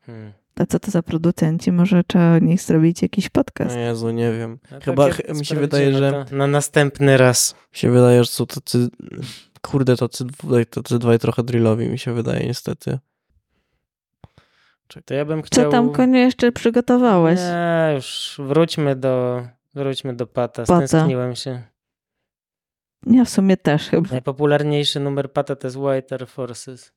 [0.07, 0.33] Hmm.
[0.61, 1.73] A co to za producenci?
[1.73, 3.77] Może trzeba o nich zrobić jakiś podcast.
[3.77, 4.59] O Jezu, nie wiem.
[4.73, 6.25] No Chyba takie ch- mi się wydaje, że...
[6.31, 7.55] to Na następny raz.
[7.73, 8.89] Mi się wydaje, że są tacy...
[9.62, 12.99] Kurde, tacy, dwaj- tacy dwaj trochę drillowi mi się wydaje niestety.
[15.05, 15.71] To ja bym Co chciał...
[15.71, 17.41] tam konie jeszcze przygotowałeś?
[17.41, 19.43] Nie, już wróćmy do,
[19.75, 20.62] wróćmy do Pata.
[20.62, 20.87] Po co?
[20.87, 21.62] Stęskniłem się.
[23.07, 24.09] Ja w sumie też chyba.
[24.11, 26.92] Najpopularniejszy numer Pata to jest White Air Forces.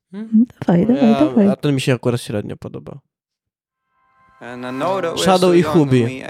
[0.66, 1.48] Dawaj, dawaj, Ja, dawaj.
[1.48, 2.98] a ten mi się akurat średnio podoba.
[5.16, 6.22] Shadow i Hubi.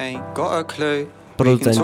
[1.37, 1.81] Producenci.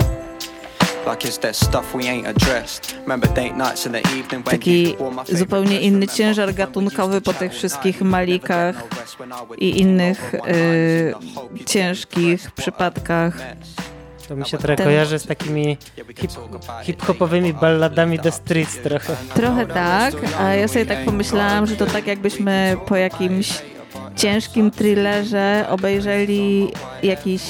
[4.44, 4.96] Taki
[5.32, 8.82] zupełnie inny ciężar gatunkowy po tych wszystkich malikach
[9.58, 11.14] i innych y,
[11.66, 13.38] ciężkich przypadkach.
[14.28, 15.78] To mi się trochę Ten- kojarzy z takimi
[16.20, 16.30] hip,
[16.82, 19.16] hip-hopowymi balladami The Streets trochę.
[19.34, 23.48] Trochę tak, a ja sobie tak pomyślałam, że to tak jakbyśmy po jakimś
[24.16, 27.42] ciężkim thrillerze obejrzeli jakiś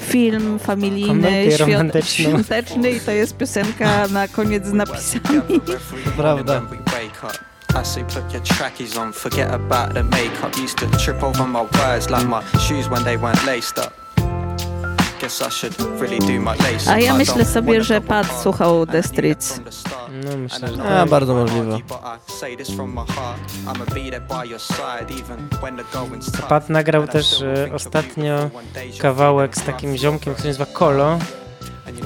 [0.00, 5.60] film familijny, świąt, świąteczny i to jest piosenka na koniec z napisami.
[6.16, 6.62] Prawda.
[7.74, 10.56] I say put your trackies on, forget about the makeup.
[10.56, 14.05] Used to trip over my words like my shoes when they weren't laced up.
[16.88, 19.60] A ja myślę sobie, że Pat słuchał The Streets.
[20.24, 21.08] No myślę, że A, tak.
[21.08, 21.78] bardzo możliwe.
[21.88, 21.98] But
[22.28, 23.40] I say this from my heart.
[23.64, 26.48] I'ma be there by your side, even when the going's tough.
[26.48, 28.50] Pat nagrał też e, ostatnio
[28.98, 31.18] kawałek z takim ziomkiem, który się nazywa Kolo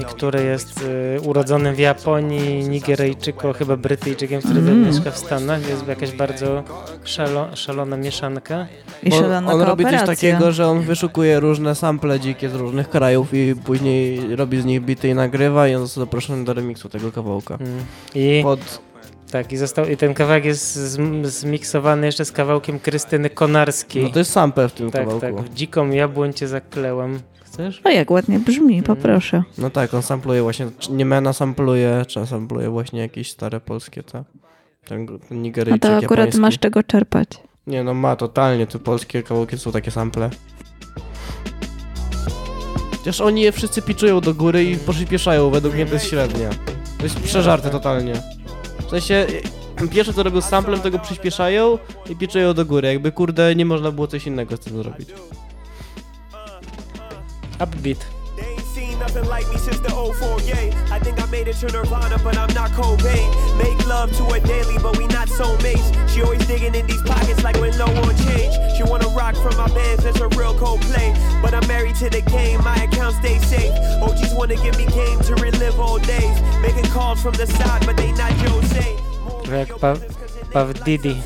[0.07, 0.85] który jest
[1.23, 4.85] urodzony w Japonii, Nigeryjczyko, chyba Brytyjczykiem, który Mm.
[4.85, 5.69] mieszka w Stanach.
[5.69, 6.63] Jest jakaś bardzo
[7.03, 8.67] szalo, szalona mieszanka.
[9.03, 13.33] I szalona on robi coś takiego, że on wyszukuje różne sample dzikie z różnych krajów
[13.33, 17.11] i później robi z nich bity i nagrywa i on został zaproszony do remiksu tego
[17.11, 17.55] kawałka.
[17.55, 17.79] Mm.
[18.15, 18.81] I Pod
[19.31, 24.03] Tak, i, został, i ten kawałek jest zm- zmiksowany jeszcze z kawałkiem Krystyny Konarskiej.
[24.03, 25.21] No to jest sample w tym tak, kawałku.
[25.37, 27.19] Tak, w dziką jabłoń cię zaklełem.
[27.53, 27.81] Chcesz?
[27.83, 29.43] O, jak ładnie brzmi, poproszę.
[29.57, 34.23] No tak, on sampluje właśnie, Niemena sampluje, czy sampluje właśnie jakieś stare polskie, te,
[34.85, 36.41] ten, ten A Nigeryjczyk to akurat japoński.
[36.41, 37.27] masz czego czerpać.
[37.67, 40.29] Nie no, ma totalnie, te polskie kawałki są takie sample.
[42.97, 46.49] Chociaż oni je wszyscy piczują do góry i przyspieszają, według mnie to jest średnia.
[46.97, 48.13] To jest przeżarte totalnie.
[48.87, 49.27] W sensie,
[49.91, 51.77] pierwsze co robią z samplem, tego przyspieszają
[52.09, 55.09] i piczują do góry, jakby kurde nie można było coś innego z tym zrobić.
[57.61, 58.01] Upbeat.
[58.73, 60.73] seen nothing like me since the 04 yay.
[60.89, 63.29] I think I made it to Nirvana, but I'm not Cobain.
[63.61, 65.85] Make love to her daily, but we not soulmates.
[66.09, 68.53] She always digging in these pockets like we're low on change.
[68.75, 71.13] She wanna rock from my bands, that's a real Coldplay.
[71.43, 73.73] But I'm married to the game, my account stay safe.
[74.01, 76.41] OGs wanna give me game to relive old days.
[76.63, 78.87] Making calls from the side, but they not Jose.
[79.45, 79.97] Jak pa,
[80.53, 81.21] Paw Diddy.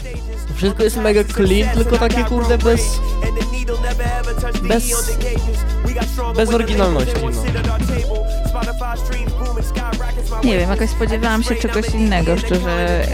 [0.55, 2.99] Wszystko jest mega clean, tylko takie kurde bez...
[4.63, 4.91] Bez...
[6.35, 7.31] Bez oryginalności, no.
[10.43, 13.05] Nie wiem, jakoś spodziewałam się czegoś innego, szczerze,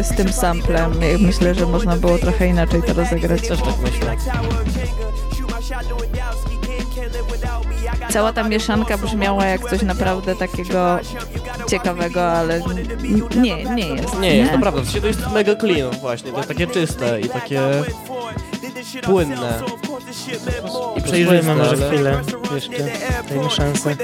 [0.00, 0.92] y, z tym samplem.
[1.20, 3.48] Myślę, że można było trochę inaczej to rozegrać.
[3.48, 4.16] Też tak myślę.
[8.10, 10.98] Cała ta mieszanka brzmiała jak coś naprawdę takiego
[11.68, 12.60] ciekawego, ale
[13.36, 14.18] nie, nie jest.
[14.20, 17.60] Nie jest, to prawda, to jest mega clean właśnie, to jest takie czyste i takie
[19.02, 19.62] płynne
[20.96, 21.88] i przejrzyste, Posłuchajmy może ale...
[21.88, 22.20] chwilę
[22.54, 22.72] jeszcze,
[23.28, 23.96] dajmy szansę.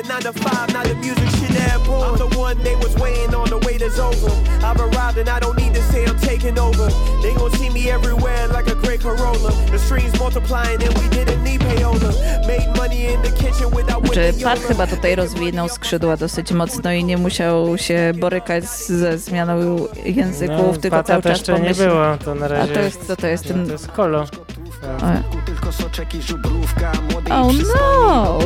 [9.70, 12.10] The streams multiplying and we didn't need payola.
[12.46, 16.92] Made money in the kitchen without Czy winning Pat chyba tutaj rozwinął skrzydła dosyć mocno
[16.92, 21.60] i nie musiał się borykać ze zmianą języków, No, tylko Pata cały to czas jeszcze
[21.60, 23.66] nie pomyśl- było, to na razie A to jest, to, to jest ten...
[23.66, 24.24] To jest kolo.
[27.30, 28.38] Oh no!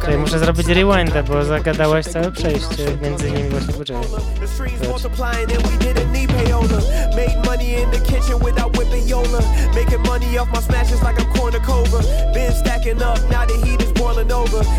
[0.00, 3.74] Tutaj muszę zrobić rewinda, bo zagadałaś całe przejście między nimi właśnie.
[3.74, 4.02] Poczekaj.
[9.74, 11.26] Making money off my smashes like I'm.
[12.34, 13.46] Been stacking up, now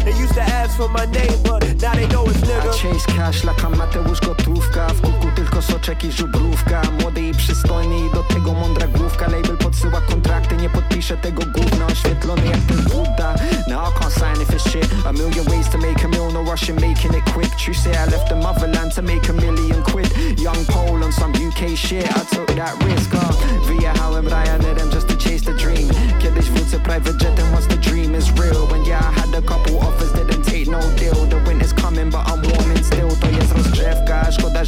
[0.05, 2.71] They used to ask for my name, but now they know it's nigga.
[2.73, 4.87] chase cash, laka Mateusz gotówka.
[4.87, 6.81] W kuku tylko soczek i żubrówka.
[7.01, 9.27] Młody i przystojny i do tego mądra główka.
[9.27, 11.85] Label podsyła kontrakty, nie podpiszę tego gówna.
[11.85, 13.35] Oświetlony jak ten Buddha.
[13.67, 14.87] Now I can't sign if it's shit.
[15.05, 17.51] A million ways to make a meal, no rush in making it quick.
[17.57, 20.07] True say I left the motherland to make a million quid.
[20.39, 23.33] Young Pole on some UK shit, I took that risk uh.
[23.65, 25.89] Wyjechałem Ryanerem just to chase the dream.
[26.19, 27.36] Kiedyś wrócę private jetem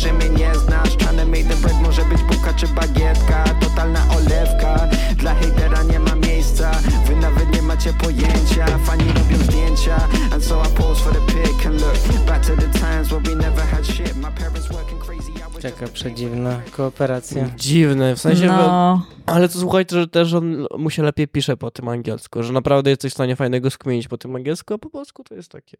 [0.10, 3.43] że mnie nie znasz the bread, może być bułka czy bagietka.
[3.62, 6.72] Totalna olewka, dla hejtera nie ma miejsca.
[7.05, 9.95] Wy nawet nie macie pojęcia, fani robią zdjęcia.
[10.34, 13.36] And so I pose for the pic and look Back to the times where we
[13.36, 14.16] never had shit.
[14.16, 15.32] My parents working crazy
[15.62, 17.49] Taka przedziwna kooperacja.
[17.57, 18.45] Dziwne, w sensie...
[18.45, 19.05] No.
[19.26, 22.89] Ale to słuchajcie, że też on mu się lepiej pisze po tym angielsku, że naprawdę
[22.89, 25.78] jesteś w stanie fajnego skminić po tym angielsku, a po polsku to jest takie...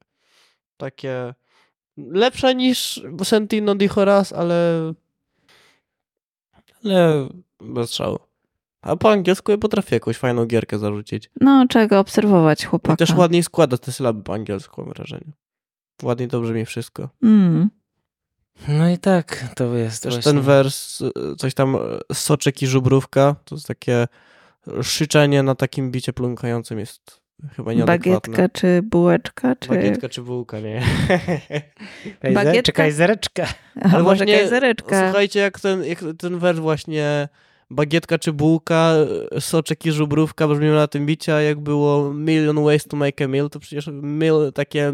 [0.77, 1.34] Takie...
[2.12, 4.93] Lepsze niż Sentino di Horas, ale...
[6.86, 7.30] Ale
[7.62, 8.20] bez szału.
[8.82, 11.30] A po angielsku ja potrafię jakąś fajną gierkę zarzucić.
[11.41, 12.95] No, czego obserwować I chłopaka.
[12.95, 15.32] też ładniej składa te sylaby po angielsku, mam wrażenie.
[16.04, 17.10] Ładniej to brzmi wszystko.
[17.24, 17.70] Mm.
[18.68, 20.32] No i tak to jest Też właśnie.
[20.32, 21.04] ten wers,
[21.38, 21.78] coś tam,
[22.14, 24.08] soczek i żubrówka, to jest takie
[24.82, 27.18] szyczenie na takim bicie plumkającym jest
[27.55, 28.33] chyba nieadekwatne.
[28.33, 29.69] Bagietka czy bułeczka, czy...
[29.69, 30.81] Bagietka czy bułka, nie.
[32.33, 32.63] Bagietka?
[32.63, 33.47] Czy kajzereczka?
[33.81, 35.03] A może kajzereczka.
[35.03, 37.29] Słuchajcie, jak ten, jak ten wers właśnie
[37.72, 38.93] bagietka czy bułka,
[39.38, 43.22] y, soczek i żubrówka brzmią na tym bicie, a jak było million ways to make
[43.22, 44.93] a meal, to przecież meal, takie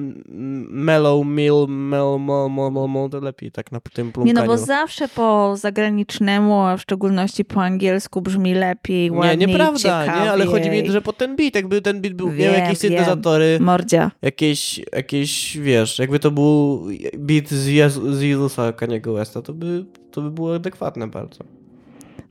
[0.69, 4.39] mellow meal, mel, mo, mo, mo, mo, to lepiej tak na tym Nie plumkaniu.
[4.41, 10.05] no, bo zawsze po zagranicznemu, a w szczególności po angielsku brzmi lepiej, Nie, ładniej, nieprawda,
[10.05, 12.67] nie, ale chodzi mi, że po ten beat, jakby ten beat był, miał Wiem, jakieś
[12.67, 12.91] wiem.
[12.91, 14.11] syntezatory, Mordzia.
[14.21, 16.86] jakieś, jakieś, wiesz, jakby to był
[17.17, 21.39] beat z, Jezu, z Jezusa Kaniego Westa, to by, to by było adekwatne bardzo.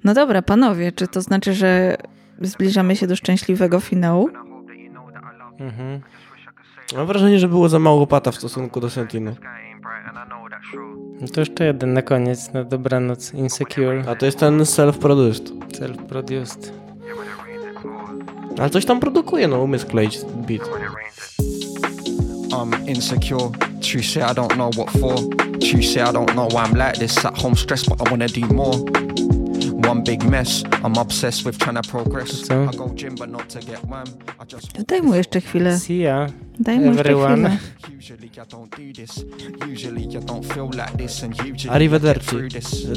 [0.05, 1.97] No dobra, panowie, czy to znaczy, że
[2.41, 4.28] zbliżamy się do szczęśliwego finału?
[5.59, 6.01] Mhm.
[6.97, 9.37] Mam wrażenie, że było za mało pata w stosunku do Sentiny.
[11.20, 13.35] No to jeszcze jeden na koniec, na dobranoc.
[13.35, 14.05] Insecure.
[14.09, 15.53] A to jest ten self-produced.
[15.72, 16.72] Self-produced.
[18.58, 20.71] Ale coś tam produkuje, no umie skleić beat.
[22.50, 23.50] I'm insecure.
[23.80, 25.14] True say I don't know what for.
[25.58, 27.25] True say I don't know why I'm like this.
[27.25, 28.76] At home stressed, but I wanna do more.
[29.88, 30.64] One big mess.
[30.82, 32.50] I'm obsessed with trying to progress.
[32.50, 34.06] I go gym, but not to get wham.
[34.40, 35.78] I just mu jeszcze chwilę.
[35.78, 36.26] Sia,
[36.61, 37.59] Daj mu everyone.
[41.68, 42.37] Arrivederci.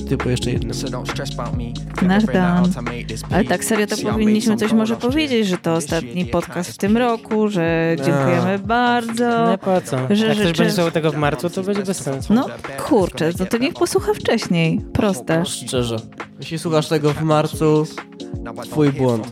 [0.10, 0.74] Typu jeszcze jednym.
[0.74, 1.64] So don't stress about me.
[2.08, 2.74] Nasz Figuring out Dan.
[2.74, 6.26] how to make this Ale tak serio to powinniśmy coś może powiedzieć, że to ostatni
[6.26, 9.52] podcast w tym roku, że dziękujemy bardzo.
[9.52, 9.98] Nie po co.
[10.10, 12.34] Że Jak będzie słuchał tego w marcu, to będzie bez sensu.
[12.34, 12.46] No
[12.88, 14.82] kurczę, no to niech posłucha wcześniej.
[14.94, 15.46] Proste.
[15.46, 15.96] Szczerze.
[16.40, 17.88] Jeśli słuchasz tego w marcu,
[18.64, 19.28] twój błąd.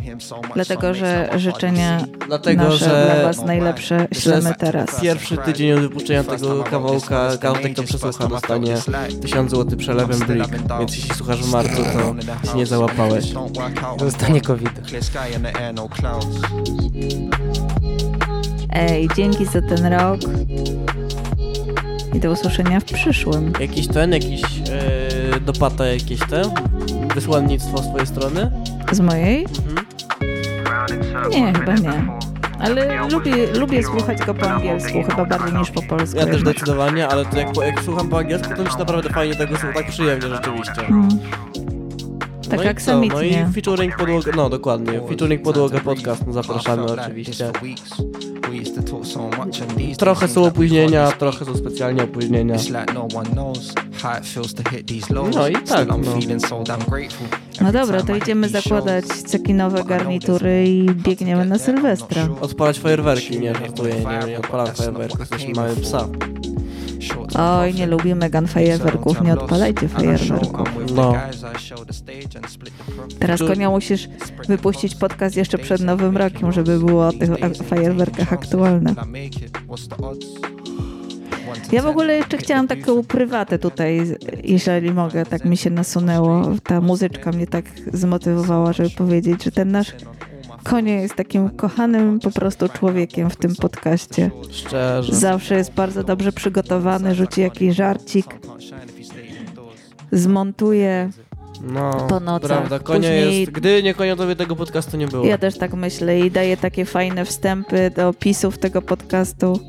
[0.53, 5.01] Dlatego, że życzenia Dlatego, nasze że dla was najlepsze ślemy teraz.
[5.01, 8.77] Pierwszy tydzień od wypuszczenia tego kawałka, każdy kto przesłucha dostanie
[9.21, 13.33] 1000 zł przelewem Brick, więc jeśli słuchasz w marcu, to się nie załapałeś.
[13.97, 14.71] Dostanie covid.
[18.69, 20.21] Ej, dzięki za ten rok.
[22.13, 23.53] I do usłyszenia w przyszłym.
[23.59, 26.41] Jakiś ten, jakiś e, dopata jakieś te?
[27.15, 28.51] Wysłannictwo z twojej strony?
[28.91, 29.45] Z mojej?
[31.29, 32.34] Nie, chyba nie.
[32.65, 36.19] Ale lubię, lubię słuchać go po angielsku, chyba bardziej niż po polsku.
[36.19, 39.35] Ja też zdecydowanie, ale to jak, jak słucham po angielsku, to mi się naprawdę fajnie
[39.35, 40.87] tego słucha, tak przyjemnie rzeczywiście.
[40.87, 41.09] Mm.
[42.49, 42.91] Tak no i co?
[42.91, 43.49] No i aksamitnie.
[43.53, 47.51] featuring podłoga, no dokładnie, featuring podłoga podcast, no zapraszamy oczywiście.
[49.97, 52.55] Trochę są opóźnienia, trochę są specjalnie opóźnienia.
[52.93, 53.07] No.
[55.35, 55.97] No i tak, no.
[57.61, 62.27] No dobra, to idziemy zakładać cekinowe garnitury i biegniemy na Sylwestra.
[62.41, 66.07] Odpalać fajerwerki, nie żartuję, nie, nie odpalam fajerwerków, jesteśmy mamy psa.
[67.39, 70.69] Oj, nie lubię Megan fajerwerków, nie odpalajcie fajerwerków.
[70.95, 71.13] No.
[73.19, 74.09] Teraz konia musisz
[74.47, 77.29] wypuścić podcast jeszcze przed nowym rokiem, żeby było o tych
[77.67, 78.95] fajerwerkach aktualne.
[81.71, 84.01] Ja w ogóle jeszcze chciałam taką prywatę tutaj,
[84.43, 86.51] jeżeli mogę, tak mi się nasunęło.
[86.63, 89.93] Ta muzyczka mnie tak zmotywowała, żeby powiedzieć, że ten nasz
[90.65, 94.31] Konio jest takim kochanym po prostu człowiekiem w tym podcaście.
[94.51, 95.15] Szczerze.
[95.15, 98.25] Zawsze jest bardzo dobrze przygotowany, rzuci jakiś żarcik,
[100.11, 101.09] zmontuje
[101.61, 102.49] No, po nocach.
[102.49, 105.25] prawda, konia Później jest, gdy nie konia, to by tego podcastu nie było.
[105.25, 109.59] Ja też tak myślę i daje takie fajne wstępy do opisów tego podcastu.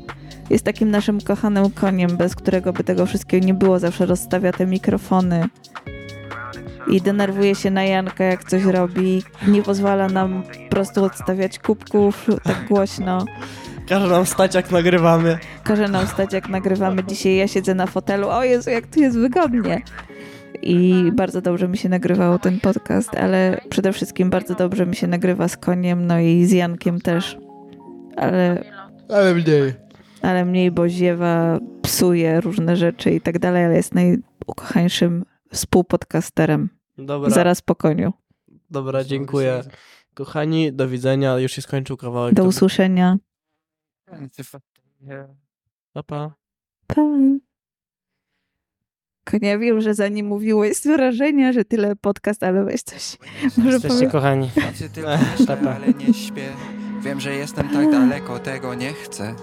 [0.49, 3.79] Jest takim naszym kochanym koniem, bez którego by tego wszystkiego nie było.
[3.79, 5.49] Zawsze rozstawia te mikrofony
[6.89, 9.23] i denerwuje się na Janka, jak coś robi.
[9.47, 13.25] Nie pozwala nam po prostu odstawiać kubków tak głośno.
[13.89, 15.37] Każe nam stać jak nagrywamy.
[15.63, 17.35] Każe nam stać, jak nagrywamy dzisiaj.
[17.35, 18.29] Ja siedzę na fotelu.
[18.29, 19.81] O Jezu, jak tu jest wygodnie.
[20.61, 25.07] I bardzo dobrze mi się nagrywało ten podcast, ale przede wszystkim bardzo dobrze mi się
[25.07, 27.37] nagrywa z koniem, no i z Jankiem też.
[28.15, 28.63] Ale,
[29.09, 29.73] Ale mniej.
[30.21, 36.69] ale mniej, bo ziewa, psuje różne rzeczy i tak dalej, ale jest najukochańszym współpodcasterem.
[36.97, 37.29] Dobra.
[37.29, 38.13] Zaraz po koniu.
[38.69, 39.63] Dobra, dziękuję.
[40.13, 41.39] Kochani, do widzenia.
[41.39, 42.33] Już się skończył kawałek.
[42.33, 43.17] Do usłyszenia.
[45.93, 46.33] Pa, pa.
[46.87, 47.01] Pa.
[49.23, 53.17] Konia wiem, że zanim mówiło jest wrażenia, że tyle podcast, ale weź coś.
[53.57, 54.49] Może Jesteście powie- kochani.
[54.65, 55.09] Nocy tylko
[55.39, 56.49] myślę, ale nie śpię.
[57.01, 59.33] Wiem, że jestem tak daleko, tego nie chcę.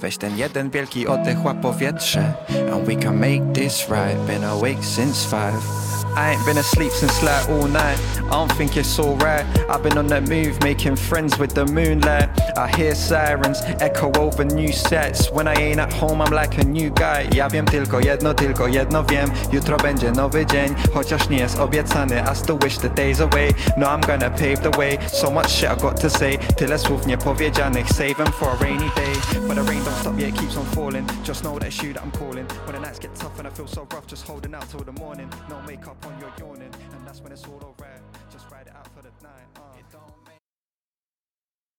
[0.00, 2.32] Weź ten jeden wielki oddech, łap powietrze.
[2.72, 4.26] And we can make this right.
[4.26, 5.90] Been awake since five.
[6.16, 7.98] I ain't been asleep since like all night.
[8.26, 9.44] I don't think it's alright.
[9.68, 12.28] I've been on that move, making friends with the moonlight.
[12.56, 15.30] I hear sirens echo over new sets.
[15.30, 17.28] When I ain't at home, I'm like a new guy.
[17.34, 19.30] Ja wiem tylko jedno, tylko jedno wiem.
[19.52, 22.22] Jutro będzie nowy dzień, chociaż nie jest obiecany.
[22.32, 23.54] I still wish the days away.
[23.76, 24.98] No, I'm gonna pave the way.
[25.12, 26.38] So much shit I got to say.
[26.56, 27.88] Tyle słów niepowiedzianych.
[27.88, 29.14] Save them for a rainy day.
[29.46, 31.06] But the rain don't stop, yeah, it keeps on falling.
[31.24, 32.46] Just know that you that I'm calling.
[32.66, 34.92] When the nights get tough and I feel so rough, just holding out till the
[34.92, 35.28] morning.
[35.48, 36.72] No makeup on, you're yawning.
[36.94, 37.89] And that's when it's all alright.